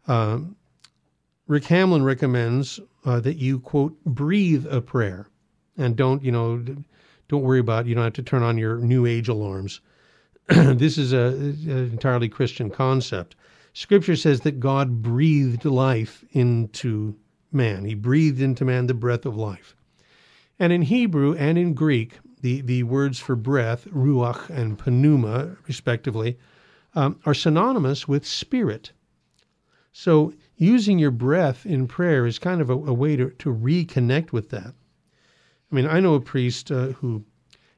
[0.07, 0.55] Um,
[1.47, 5.27] Rick Hamlin recommends uh, that you quote breathe a prayer,
[5.77, 6.65] and don't you know
[7.31, 9.79] don't worry about you don't have to turn on your New Age alarms.
[10.47, 13.37] this is a, an entirely Christian concept.
[13.71, 17.15] Scripture says that God breathed life into
[17.49, 17.85] man.
[17.85, 19.77] He breathed into man the breath of life.
[20.59, 26.37] And in Hebrew and in Greek, the, the words for breath, ruach and pneuma, respectively,
[26.95, 28.91] um, are synonymous with spirit.
[29.93, 34.33] So using your breath in prayer is kind of a, a way to, to reconnect
[34.33, 34.73] with that.
[35.71, 37.23] I mean, I know a priest uh, who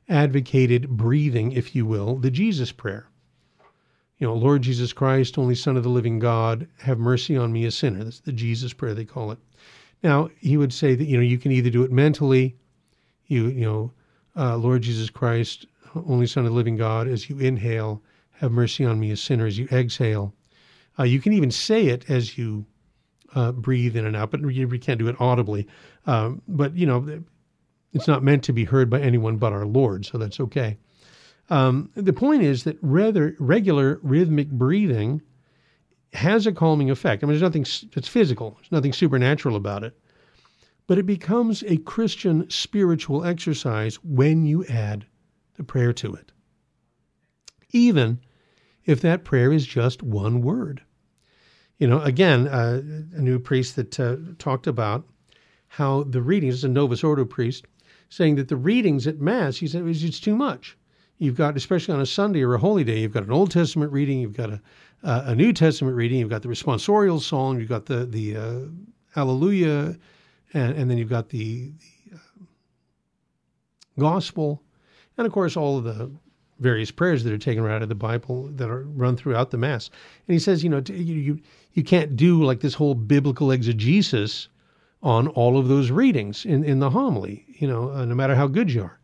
[0.09, 3.07] advocated breathing, if you will, the Jesus prayer.
[4.17, 7.65] You know, Lord Jesus Christ, only Son of the living God, have mercy on me,
[7.65, 8.03] a sinner.
[8.03, 9.39] That's the Jesus prayer, they call it.
[10.01, 12.55] Now, he would say that, you know, you can either do it mentally,
[13.27, 13.91] you, you know,
[14.35, 18.01] uh, Lord Jesus Christ, only Son of the living God, as you inhale,
[18.33, 20.33] have mercy on me, a sinner, as you exhale.
[20.97, 22.65] Uh, you can even say it as you
[23.35, 25.67] uh, breathe in and out, but you, we can't do it audibly.
[26.05, 27.23] Um, but you know,
[27.93, 30.77] it's not meant to be heard by anyone but our Lord, so that's okay.
[31.49, 35.21] Um, the point is that rather regular rhythmic breathing
[36.13, 37.23] has a calming effect.
[37.23, 38.51] I mean, there's nothing that's physical.
[38.51, 39.97] There's nothing supernatural about it,
[40.87, 45.05] but it becomes a Christian spiritual exercise when you add
[45.55, 46.31] the prayer to it,
[47.71, 48.19] even
[48.85, 50.81] if that prayer is just one word
[51.83, 52.81] you know, again, uh,
[53.13, 55.05] a new priest that uh, talked about
[55.67, 57.65] how the readings, a Novus Ordo priest,
[58.13, 60.77] saying that the readings at Mass, he said, it's too much.
[61.17, 63.91] You've got, especially on a Sunday or a holy day, you've got an Old Testament
[63.91, 64.61] reading, you've got a,
[65.03, 68.59] uh, a New Testament reading, you've got the responsorial song, you've got the the uh,
[69.15, 69.97] Alleluia,
[70.53, 71.71] and, and then you've got the,
[72.11, 72.45] the uh,
[73.97, 74.61] Gospel,
[75.17, 76.11] and of course all of the
[76.59, 79.89] various prayers that are taken out of the Bible that are run throughout the Mass.
[80.27, 81.39] And he says, you know, you, you
[81.73, 84.49] you can't do like this whole biblical exegesis
[85.03, 88.47] on all of those readings in, in the homily, you know, uh, no matter how
[88.47, 88.99] good you are.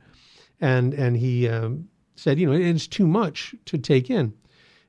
[0.60, 4.34] And and he um, said, you know, it's too much to take in.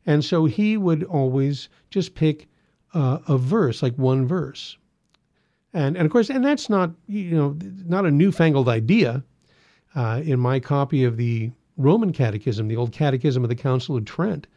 [0.06, 2.48] And so he would always just pick
[2.94, 4.76] uh, a verse, like one verse.
[5.72, 7.56] And, and of course, and that's not, you know,
[7.86, 9.22] not a newfangled idea.
[9.94, 14.04] Uh, in my copy of the Roman Catechism, the old Catechism of the Council of
[14.04, 14.48] Trent,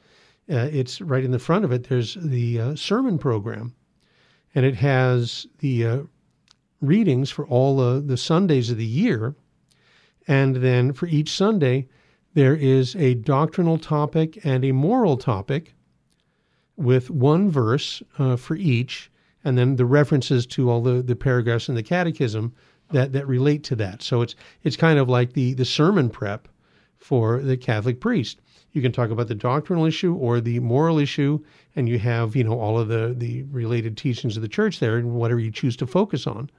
[0.49, 1.87] uh, it's right in the front of it.
[1.87, 3.75] There's the uh, sermon program,
[4.55, 5.99] and it has the uh,
[6.83, 9.35] readings for all the, the Sundays of the year.
[10.27, 11.87] And then for each Sunday,
[12.33, 15.73] there is a doctrinal topic and a moral topic
[16.75, 19.11] with one verse uh, for each,
[19.43, 22.53] and then the references to all the, the paragraphs in the catechism
[22.89, 24.01] that, that relate to that.
[24.01, 26.47] So it's it's kind of like the, the sermon prep
[26.97, 28.39] for the Catholic priest.
[28.71, 31.39] You can talk about the doctrinal issue or the moral issue,
[31.75, 34.97] and you have you know all of the the related teachings of the church there,
[34.97, 36.49] and whatever you choose to focus on,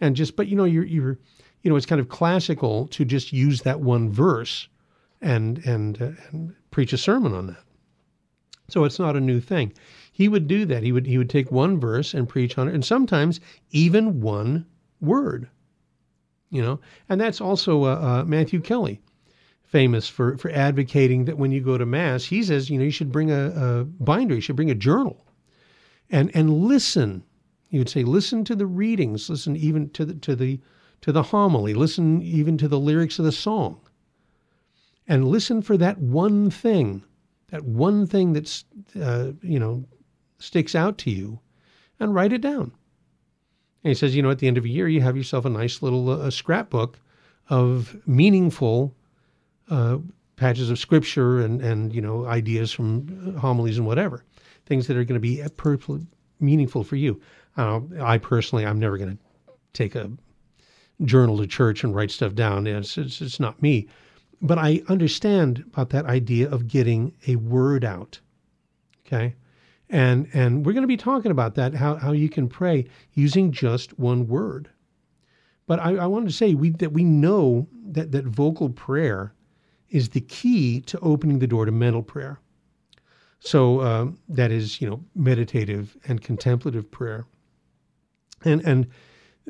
[0.00, 1.18] and just but you know you're you're
[1.62, 4.68] you know it's kind of classical to just use that one verse
[5.20, 7.62] and and, uh, and preach a sermon on that.
[8.68, 9.72] So it's not a new thing.
[10.12, 10.82] He would do that.
[10.82, 13.40] He would he would take one verse and preach on it, and sometimes
[13.70, 14.66] even one
[15.00, 15.48] word.
[16.50, 19.00] You know, and that's also uh, uh, Matthew Kelly
[19.70, 22.90] famous for, for advocating that when you go to mass, he says, you know, you
[22.90, 25.24] should bring a, a binder, you should bring a journal,
[26.10, 27.22] and and listen.
[27.70, 30.60] He would say, listen to the readings, listen even to the to the
[31.02, 33.80] to the homily, listen even to the lyrics of the song,
[35.06, 37.04] and listen for that one thing,
[37.50, 38.64] that one thing that's
[39.00, 39.84] uh, you know
[40.38, 41.38] sticks out to you,
[42.00, 42.72] and write it down.
[43.82, 45.50] And he says, you know, at the end of a year, you have yourself a
[45.50, 46.98] nice little uh, scrapbook
[47.48, 48.94] of meaningful
[49.70, 49.98] uh,
[50.34, 54.24] patches of scripture and, and you know ideas from homilies and whatever
[54.66, 55.40] things that are going to be
[56.40, 57.20] meaningful for you.
[57.56, 60.10] Uh, I personally, I'm never going to take a
[61.04, 62.66] journal to church and write stuff down.
[62.66, 63.88] It's, it's, it's not me.
[64.42, 68.20] But I understand about that idea of getting a word out.
[69.06, 69.34] Okay.
[69.90, 73.50] And, and we're going to be talking about that, how, how you can pray using
[73.50, 74.70] just one word.
[75.66, 79.34] But I, I wanted to say we, that we know that, that vocal prayer
[79.90, 82.40] is the key to opening the door to mental prayer.
[83.40, 87.26] So uh, that is, you know, meditative and contemplative prayer.
[88.44, 88.86] And and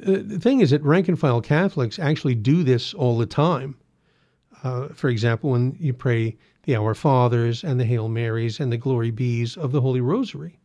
[0.07, 3.77] uh, the thing is that rank and file Catholics actually do this all the time.
[4.63, 8.77] Uh, for example, when you pray the Our Fathers and the Hail Marys and the
[8.77, 10.59] Glory Be's of the Holy Rosary,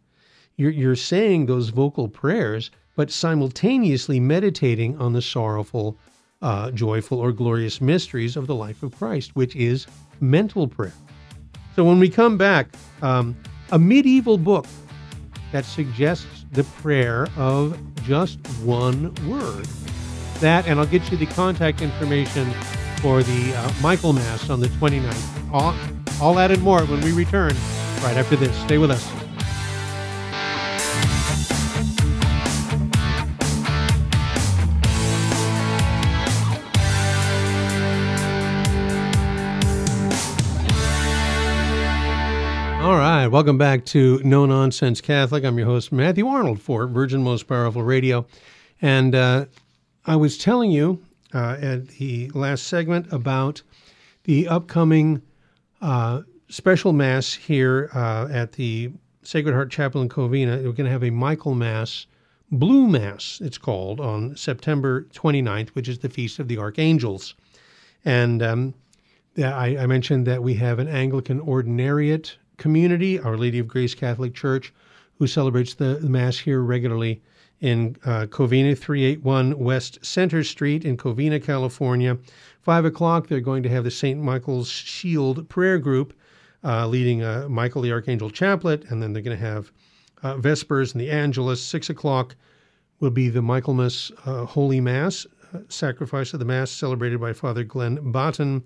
[0.58, 5.98] you're you're saying those vocal prayers, but simultaneously meditating on the sorrowful
[6.42, 9.88] uh, joyful or glorious mysteries of the life of Christ, which is
[10.20, 10.94] mental prayer.
[11.76, 12.68] So when we come back,
[13.02, 13.36] um,
[13.72, 14.66] a medieval book
[15.52, 19.66] that suggests the prayer of just one word.
[20.40, 22.52] That, and I'll get you the contact information
[23.02, 25.54] for the uh, Michaelmas on the 29th.
[25.54, 25.76] All,
[26.22, 27.54] all that and more when we return
[28.02, 28.56] right after this.
[28.62, 29.25] Stay with us.
[43.26, 45.44] Right, welcome back to No Nonsense Catholic.
[45.44, 48.28] I'm your host, Matthew Arnold for Virgin Most Powerful Radio.
[48.84, 49.46] And uh,
[50.06, 51.02] I was telling you
[51.34, 53.64] uh, at the last segment about
[54.26, 55.24] the upcoming
[55.82, 58.92] uh, special Mass here uh, at the
[59.24, 60.58] Sacred Heart Chapel in Covina.
[60.58, 62.06] We're going to have a Michaelmas,
[62.52, 67.34] Blue Mass, it's called, on September 29th, which is the Feast of the Archangels.
[68.06, 68.76] And um,
[69.36, 74.34] I, I mentioned that we have an Anglican ordinariate community, Our Lady of Grace Catholic
[74.34, 74.74] Church,
[75.18, 77.22] who celebrates the, Mass here regularly
[77.62, 82.18] in uh, Covina, 381 West Center Street in Covina, California.
[82.62, 84.20] Five o'clock, they're going to have the St.
[84.20, 86.14] Michael's Shield Prayer Group
[86.64, 89.72] uh, leading uh, Michael the Archangel Chaplet, and then they're going to have
[90.24, 91.62] uh, Vespers and the Angelus.
[91.62, 92.36] Six o'clock
[93.00, 97.64] will be the Michaelmas uh, Holy Mass, uh, sacrifice of the Mass, celebrated by Father
[97.64, 98.64] Glenn Batten.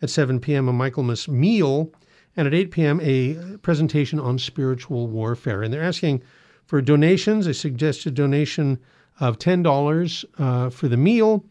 [0.00, 1.90] At 7 p.m., a Michaelmas meal
[2.38, 5.60] and at 8 p.m., a presentation on spiritual warfare.
[5.64, 6.22] And they're asking
[6.66, 8.78] for donations, a suggested donation
[9.18, 11.44] of $10 uh, for the meal.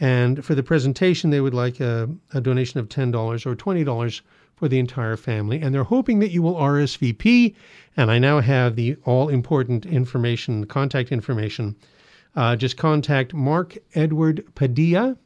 [0.00, 4.20] And for the presentation, they would like a, a donation of $10 or $20
[4.56, 5.60] for the entire family.
[5.60, 7.54] And they're hoping that you will RSVP.
[7.96, 11.76] And I now have the all important information, contact information.
[12.34, 15.16] Uh, just contact Mark Edward Padilla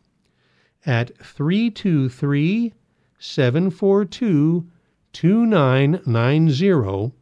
[0.85, 2.75] at 323
[3.19, 4.67] 742
[5.13, 7.13] 2990.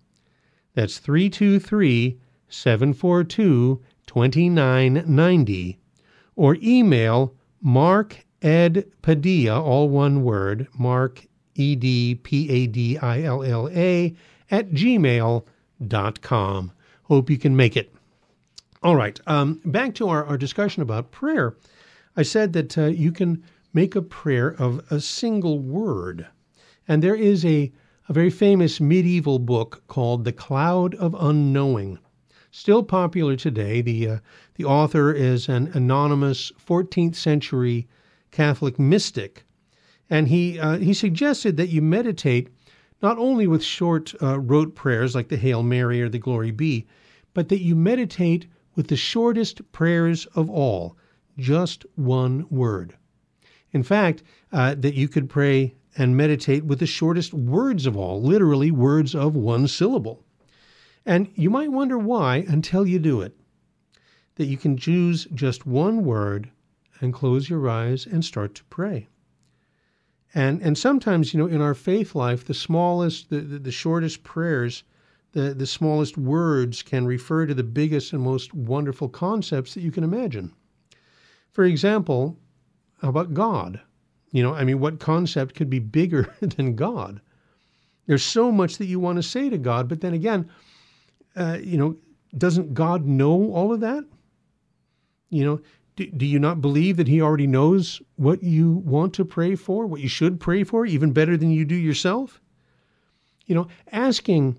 [0.75, 2.19] That's 323
[2.49, 5.79] 742 2990.
[6.37, 13.23] Or email Mark Ed Padilla, all one word, Mark E D P A D I
[13.23, 14.15] L L A,
[14.51, 16.73] at gmail.com.
[17.05, 17.93] Hope you can make it.
[18.83, 21.57] All right, um, back to our, our discussion about prayer.
[22.17, 26.27] I said that uh, you can make a prayer of a single word.
[26.89, 27.73] And there is a,
[28.09, 31.99] a very famous medieval book called The Cloud of Unknowing.
[32.51, 33.83] Still popular today.
[33.83, 34.19] The, uh,
[34.55, 37.89] the author is an anonymous 14th century
[38.31, 39.45] Catholic mystic.
[40.09, 42.49] And he, uh, he suggested that you meditate
[43.03, 46.87] not only with short uh, rote prayers like the Hail Mary or the Glory Be,
[47.35, 50.97] but that you meditate with the shortest prayers of all,
[51.37, 52.95] just one word.
[53.73, 54.23] In fact,
[54.53, 59.15] uh, that you could pray and meditate with the shortest words of all, literally words
[59.15, 60.25] of one syllable.
[61.05, 63.37] And you might wonder why until you do it.
[64.35, 66.51] That you can choose just one word
[67.01, 69.09] and close your eyes and start to pray.
[70.35, 74.23] And and sometimes, you know, in our faith life, the smallest, the, the, the shortest
[74.23, 74.83] prayers,
[75.33, 79.93] the, the smallest words can refer to the biggest and most wonderful concepts that you
[79.93, 80.53] can imagine.
[81.53, 82.39] For example,
[83.01, 83.81] how about God?
[84.31, 87.21] You know, I mean, what concept could be bigger than God?
[88.07, 90.49] There's so much that you want to say to God, but then again,
[91.35, 91.97] uh, you know,
[92.37, 94.05] doesn't God know all of that?
[95.31, 95.61] You know,
[95.97, 99.87] do, do you not believe that He already knows what you want to pray for,
[99.87, 102.41] what you should pray for, even better than you do yourself?
[103.47, 104.59] You know, asking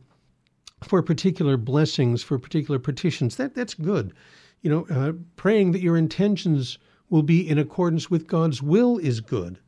[0.84, 4.14] for particular blessings, for particular petitions, that, that's good.
[4.62, 6.78] You know, uh, praying that your intentions
[7.10, 9.60] will be in accordance with God's will is good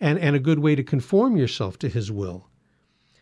[0.00, 2.48] and, and a good way to conform yourself to His will.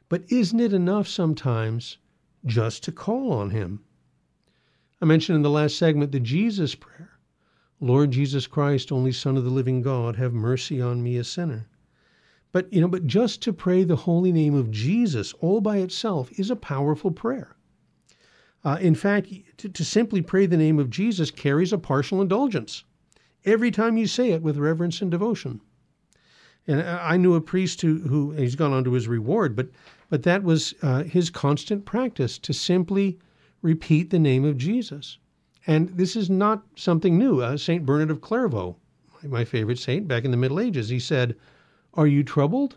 [0.09, 1.99] But isn't it enough sometimes
[2.45, 3.85] just to call on Him?
[5.01, 7.19] I mentioned in the last segment the Jesus prayer
[7.81, 11.69] Lord Jesus Christ, only Son of the living God, have mercy on me, a sinner.
[12.51, 16.31] But, you know, but just to pray the holy name of Jesus all by itself
[16.39, 17.57] is a powerful prayer.
[18.65, 22.83] Uh, in fact, to, to simply pray the name of Jesus carries a partial indulgence
[23.49, 25.61] every time you say it with reverence and devotion.
[26.67, 29.69] And I knew a priest who, who he's gone on to his reward, but,
[30.11, 33.19] but that was uh, his constant practice to simply
[33.63, 35.17] repeat the name of Jesus.
[35.67, 37.41] And this is not something new.
[37.41, 37.87] Uh, St.
[37.87, 38.77] Bernard of Clairvaux,
[39.25, 41.37] my favorite saint back in the Middle Ages, he said,
[41.95, 42.77] Are you troubled?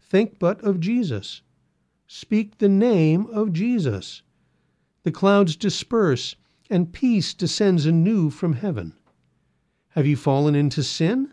[0.00, 1.42] Think but of Jesus.
[2.06, 4.22] Speak the name of Jesus.
[5.04, 6.36] The clouds disperse,
[6.68, 8.94] and peace descends anew from heaven.
[9.96, 11.32] Have you fallen into sin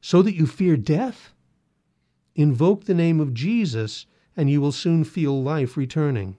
[0.00, 1.34] so that you fear death?
[2.36, 4.06] Invoke the name of Jesus,
[4.36, 6.36] and you will soon feel life returning.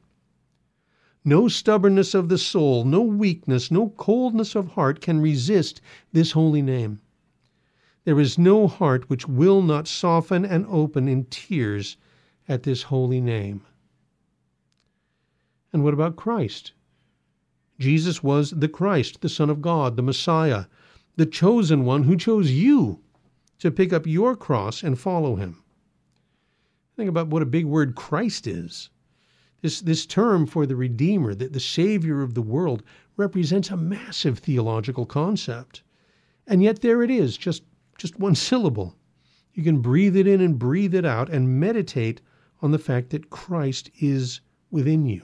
[1.26, 5.82] No stubbornness of the soul, no weakness, no coldness of heart can resist
[6.14, 7.02] this holy name.
[8.06, 11.98] There is no heart which will not soften and open in tears
[12.48, 13.64] at this holy name.
[15.74, 16.72] And what about Christ?
[17.80, 20.68] Jesus was the Christ, the Son of God, the Messiah,
[21.16, 23.02] the chosen one who chose you
[23.60, 25.64] to pick up your cross and follow him.
[26.96, 28.90] Think about what a big word Christ is.
[29.62, 32.84] This, this term for the Redeemer, the, the Savior of the world,
[33.18, 35.84] represents a massive theological concept.
[36.48, 37.64] And yet there it is, just,
[37.98, 38.96] just one syllable.
[39.54, 42.22] You can breathe it in and breathe it out and meditate
[42.62, 45.24] on the fact that Christ is within you.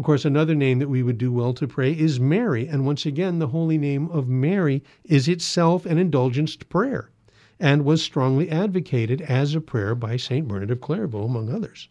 [0.00, 2.66] Of course, another name that we would do well to pray is Mary.
[2.66, 7.10] And once again, the holy name of Mary is itself an indulgenced prayer
[7.58, 10.48] and was strongly advocated as a prayer by St.
[10.48, 11.90] Bernard of Clairvaux, among others.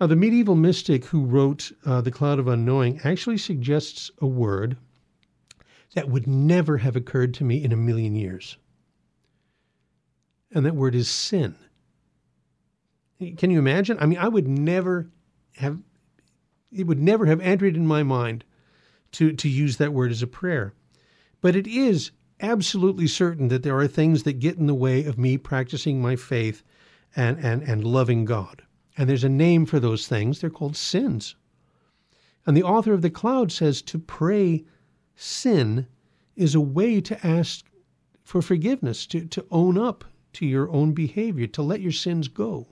[0.00, 4.76] Now, the medieval mystic who wrote uh, The Cloud of Unknowing actually suggests a word
[5.94, 8.56] that would never have occurred to me in a million years.
[10.50, 11.54] And that word is sin.
[13.36, 13.98] Can you imagine?
[14.00, 15.08] I mean, I would never
[15.58, 15.78] have
[16.72, 18.44] it would never have entered in my mind
[19.12, 20.74] to, to use that word as a prayer.
[21.40, 25.18] But it is absolutely certain that there are things that get in the way of
[25.18, 26.62] me practicing my faith
[27.14, 28.62] and, and, and loving God.
[28.96, 30.40] And there's a name for those things.
[30.40, 31.36] They're called sins.
[32.46, 34.64] And the author of The Cloud says to pray
[35.14, 35.86] sin
[36.34, 37.64] is a way to ask
[38.24, 40.04] for forgiveness, to, to own up
[40.34, 42.66] to your own behavior, to let your sins go.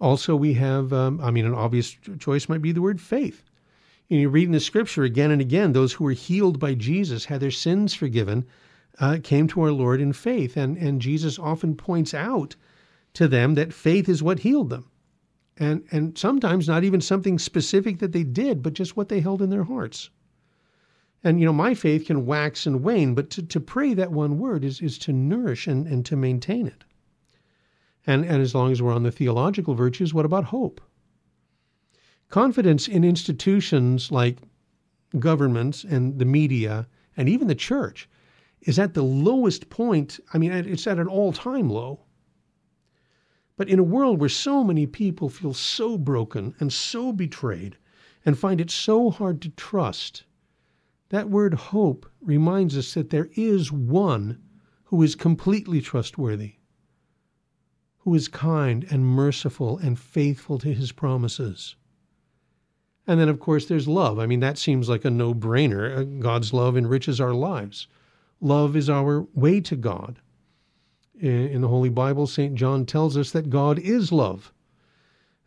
[0.00, 3.42] Also, we have, um, I mean, an obvious choice might be the word faith.
[4.10, 7.24] Know, you read in the scripture again and again, those who were healed by Jesus
[7.24, 8.44] had their sins forgiven,
[9.00, 10.56] uh, came to our Lord in faith.
[10.56, 12.56] And, and Jesus often points out
[13.14, 14.90] to them that faith is what healed them.
[15.58, 19.40] And, and sometimes not even something specific that they did, but just what they held
[19.40, 20.10] in their hearts.
[21.24, 24.38] And, you know, my faith can wax and wane, but to, to pray that one
[24.38, 26.84] word is, is to nourish and, and to maintain it.
[28.06, 30.80] And, and as long as we're on the theological virtues, what about hope?
[32.28, 34.38] Confidence in institutions like
[35.18, 36.86] governments and the media
[37.16, 38.08] and even the church
[38.60, 40.20] is at the lowest point.
[40.34, 42.00] I mean, it's at an all time low.
[43.56, 47.78] But in a world where so many people feel so broken and so betrayed
[48.24, 50.24] and find it so hard to trust,
[51.08, 54.42] that word hope reminds us that there is one
[54.84, 56.56] who is completely trustworthy,
[58.06, 61.74] who is kind and merciful and faithful to his promises.
[63.04, 64.20] And then, of course, there's love.
[64.20, 65.98] I mean, that seems like a no brainer.
[65.98, 67.88] Uh, God's love enriches our lives.
[68.40, 70.20] Love is our way to God.
[71.18, 72.54] In the Holy Bible, St.
[72.54, 74.52] John tells us that God is love.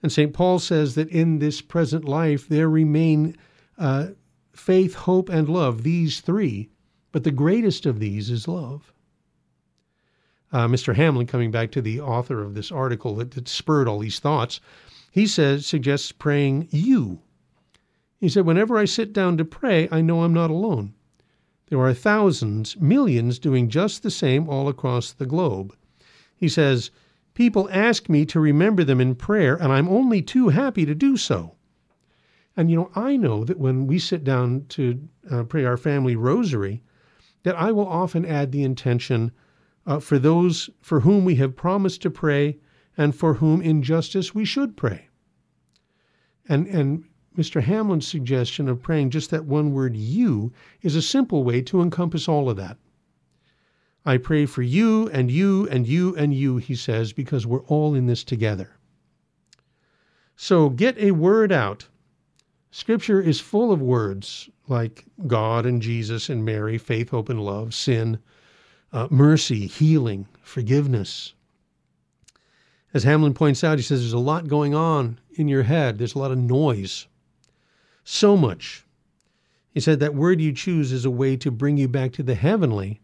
[0.04, 0.34] And St.
[0.34, 3.38] Paul says that in this present life there remain
[3.78, 4.08] uh,
[4.52, 6.68] faith, hope, and love, these three,
[7.14, 8.92] but the greatest of these is love.
[10.52, 10.96] Uh, Mr.
[10.96, 14.60] Hamlin, coming back to the author of this article that, that spurred all these thoughts,
[15.12, 17.22] he says suggests praying you.
[18.20, 20.94] He said, Whenever I sit down to pray, I know I'm not alone.
[21.68, 25.76] There are thousands, millions doing just the same all across the globe.
[26.36, 26.90] He says,
[27.34, 31.16] People ask me to remember them in prayer, and I'm only too happy to do
[31.16, 31.56] so.
[32.58, 36.16] And you know, I know that when we sit down to uh, pray our family
[36.16, 36.82] rosary,
[37.44, 39.32] that I will often add the intention
[39.86, 42.58] uh, for those for whom we have promised to pray
[42.98, 45.08] and for whom in justice we should pray.
[46.48, 47.06] And and
[47.38, 47.62] Mr.
[47.62, 50.52] Hamlin's suggestion of praying just that one word you
[50.82, 52.78] is a simple way to encompass all of that.
[54.06, 57.96] I pray for you and you and you and you, he says, because we're all
[57.96, 58.78] in this together.
[60.36, 61.88] So get a word out
[62.72, 67.74] Scripture is full of words like God and Jesus and Mary, faith, hope, and love,
[67.74, 68.20] sin,
[68.92, 71.34] uh, mercy, healing, forgiveness.
[72.94, 76.16] As Hamlin points out, he says there's a lot going on in your head, there's
[76.16, 77.08] a lot of noise.
[78.04, 78.86] So much.
[79.72, 82.36] He said that word you choose is a way to bring you back to the
[82.36, 83.02] heavenly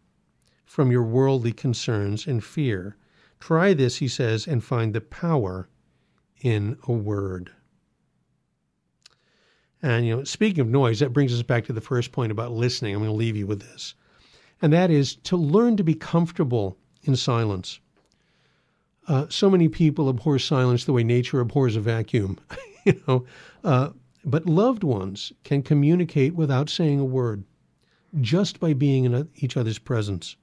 [0.64, 2.96] from your worldly concerns and fear.
[3.38, 5.68] Try this, he says, and find the power
[6.40, 7.52] in a word.
[9.82, 12.52] And you know, speaking of noise, that brings us back to the first point about
[12.52, 12.94] listening.
[12.94, 13.94] I'm going to leave you with this,
[14.62, 17.80] and that is to learn to be comfortable in silence.
[19.08, 22.38] Uh, so many people abhor silence the way nature abhors a vacuum,
[22.84, 23.24] you know.
[23.62, 23.90] Uh,
[24.24, 27.44] but loved ones can communicate without saying a word,
[28.20, 30.36] just by being in each other's presence.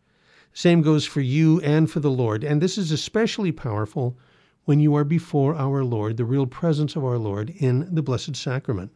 [0.53, 4.18] Same goes for you and for the Lord, and this is especially powerful
[4.66, 8.36] when you are before our Lord, the real presence of our Lord in the Blessed
[8.36, 8.91] Sacrament.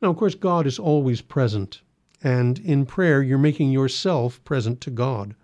[0.00, 1.82] Now, of course, God is always present,
[2.22, 5.34] and in prayer, you're making yourself present to God.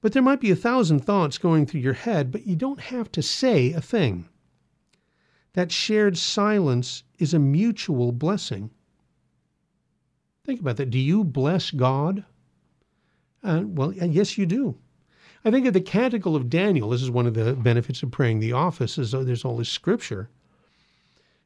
[0.00, 3.12] But there might be a thousand thoughts going through your head, but you don't have
[3.12, 4.28] to say a thing.
[5.52, 8.70] That shared silence is a mutual blessing.
[10.44, 10.90] Think about that.
[10.90, 12.24] Do you bless God?
[13.42, 14.78] Uh, well, yes, you do.
[15.44, 16.90] I think of the Canticle of Daniel.
[16.90, 20.28] This is one of the benefits of praying the office, is there's all this scripture.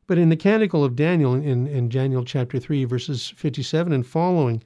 [0.06, 4.62] But in the Canticle of Daniel, in, in Daniel chapter 3, verses 57 and following,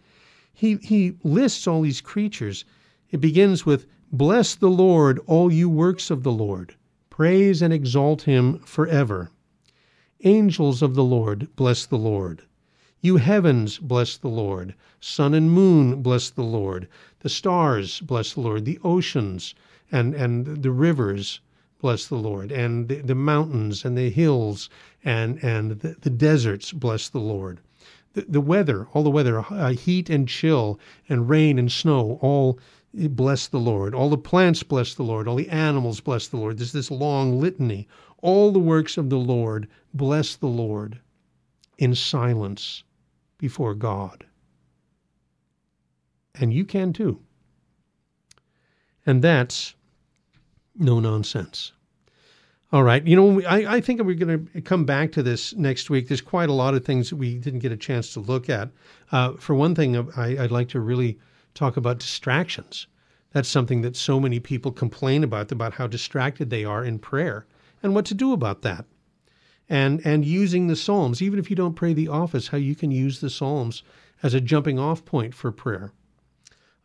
[0.53, 2.65] he, he lists all these creatures.
[3.11, 6.75] It begins with, Bless the Lord, all you works of the Lord.
[7.09, 9.31] Praise and exalt him forever.
[10.25, 12.43] Angels of the Lord, bless the Lord.
[13.01, 14.75] You heavens, bless the Lord.
[14.99, 16.89] Sun and moon, bless the Lord.
[17.21, 18.65] The stars, bless the Lord.
[18.65, 19.55] The oceans
[19.93, 21.39] and, and the rivers,
[21.79, 22.51] bless the Lord.
[22.53, 24.69] And the, the mountains and the hills
[25.05, 27.61] and, and the, the deserts, bless the Lord.
[28.15, 32.59] The, the weather, all the weather, uh, heat and chill, and rain and snow, all
[32.93, 33.95] bless the Lord.
[33.95, 35.29] All the plants bless the Lord.
[35.29, 36.59] All the animals bless the Lord.
[36.59, 37.87] There's this long litany.
[38.23, 40.99] All the works of the Lord bless the Lord
[41.77, 42.83] in silence
[43.39, 44.27] before God.
[46.35, 47.21] And you can too.
[49.07, 49.75] And that's
[50.79, 51.73] no nonsense.
[52.71, 53.07] All right.
[53.07, 56.09] You know, I, I think we're going to come back to this next week.
[56.09, 58.69] There's quite a lot of things that we didn't get a chance to look at.
[59.11, 61.19] Uh, for one thing, I, I'd like to really
[61.55, 62.87] talk about distractions.
[63.33, 67.47] That's something that so many people complain about, about how distracted they are in prayer
[67.83, 68.85] and what to do about that.
[69.71, 72.91] And, and using the Psalms, even if you don't pray the office, how you can
[72.91, 73.83] use the Psalms
[74.23, 75.93] as a jumping off point for prayer.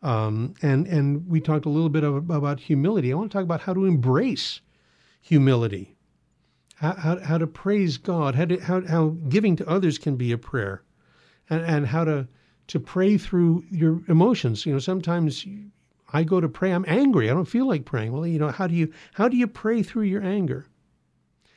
[0.04, 3.10] Um, and and we talked a little bit of, about humility.
[3.10, 4.60] I want to talk about how to embrace
[5.22, 5.96] humility,
[6.76, 10.30] how, how, how to praise God, how, to, how, how giving to others can be
[10.32, 10.82] a prayer,
[11.48, 12.28] and, and how to,
[12.66, 14.66] to pray through your emotions.
[14.66, 15.46] You know, sometimes
[16.12, 16.72] I go to pray.
[16.72, 17.30] I'm angry.
[17.30, 18.12] I don't feel like praying.
[18.12, 20.66] Well, you know, how do you how do you pray through your anger?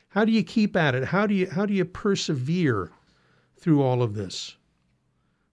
[0.08, 1.04] How do you keep at it?
[1.04, 2.90] How do you how do you persevere
[3.56, 4.56] through all of this?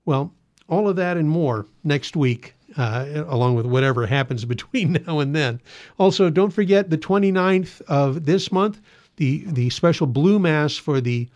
[0.06, 0.34] Well,
[0.70, 5.36] all of that and more next week, uh, along with whatever happens between now and
[5.36, 5.61] then.
[5.97, 8.82] Also, don't forget the 29th of this month,
[9.18, 11.28] the the special blue mass for the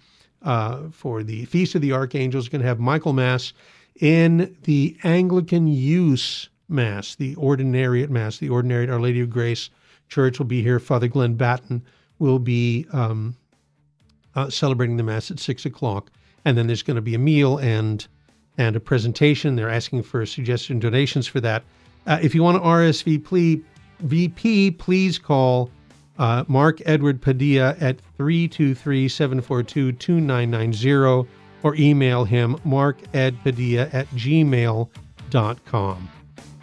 [0.41, 3.53] uh, for the Feast of the Archangels is going to have Michaelmas
[3.99, 9.69] in the Anglican Use Mass, the Ordinariate Mass, the Ordinariate Our Lady of Grace
[10.07, 10.79] Church will be here.
[10.79, 11.83] Father Glenn Batten
[12.19, 13.35] will be um,
[14.35, 16.11] uh, celebrating the Mass at six o'clock,
[16.45, 18.07] and then there's going to be a meal and
[18.59, 19.55] and a presentation.
[19.55, 21.63] They're asking for suggestion donations for that.
[22.05, 23.63] Uh, if you want to RSVP,
[24.01, 25.71] VP, please call
[26.19, 31.29] uh, Mark Edward Padilla at 323 742 2990
[31.63, 34.89] or email him markedpadilla at gmail.com.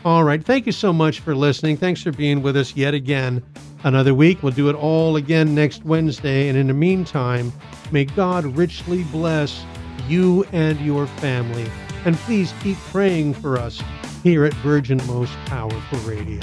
[0.05, 0.44] All right.
[0.44, 1.76] Thank you so much for listening.
[1.78, 3.42] Thanks for being with us yet again
[3.84, 4.42] another week.
[4.42, 6.49] We'll do it all again next Wednesday.
[6.49, 7.53] And in the meantime,
[7.90, 9.64] may God richly bless
[10.09, 11.66] you and your family.
[12.07, 13.82] And please keep praying for us
[14.22, 16.40] here at Virgin Most Powerful Radio.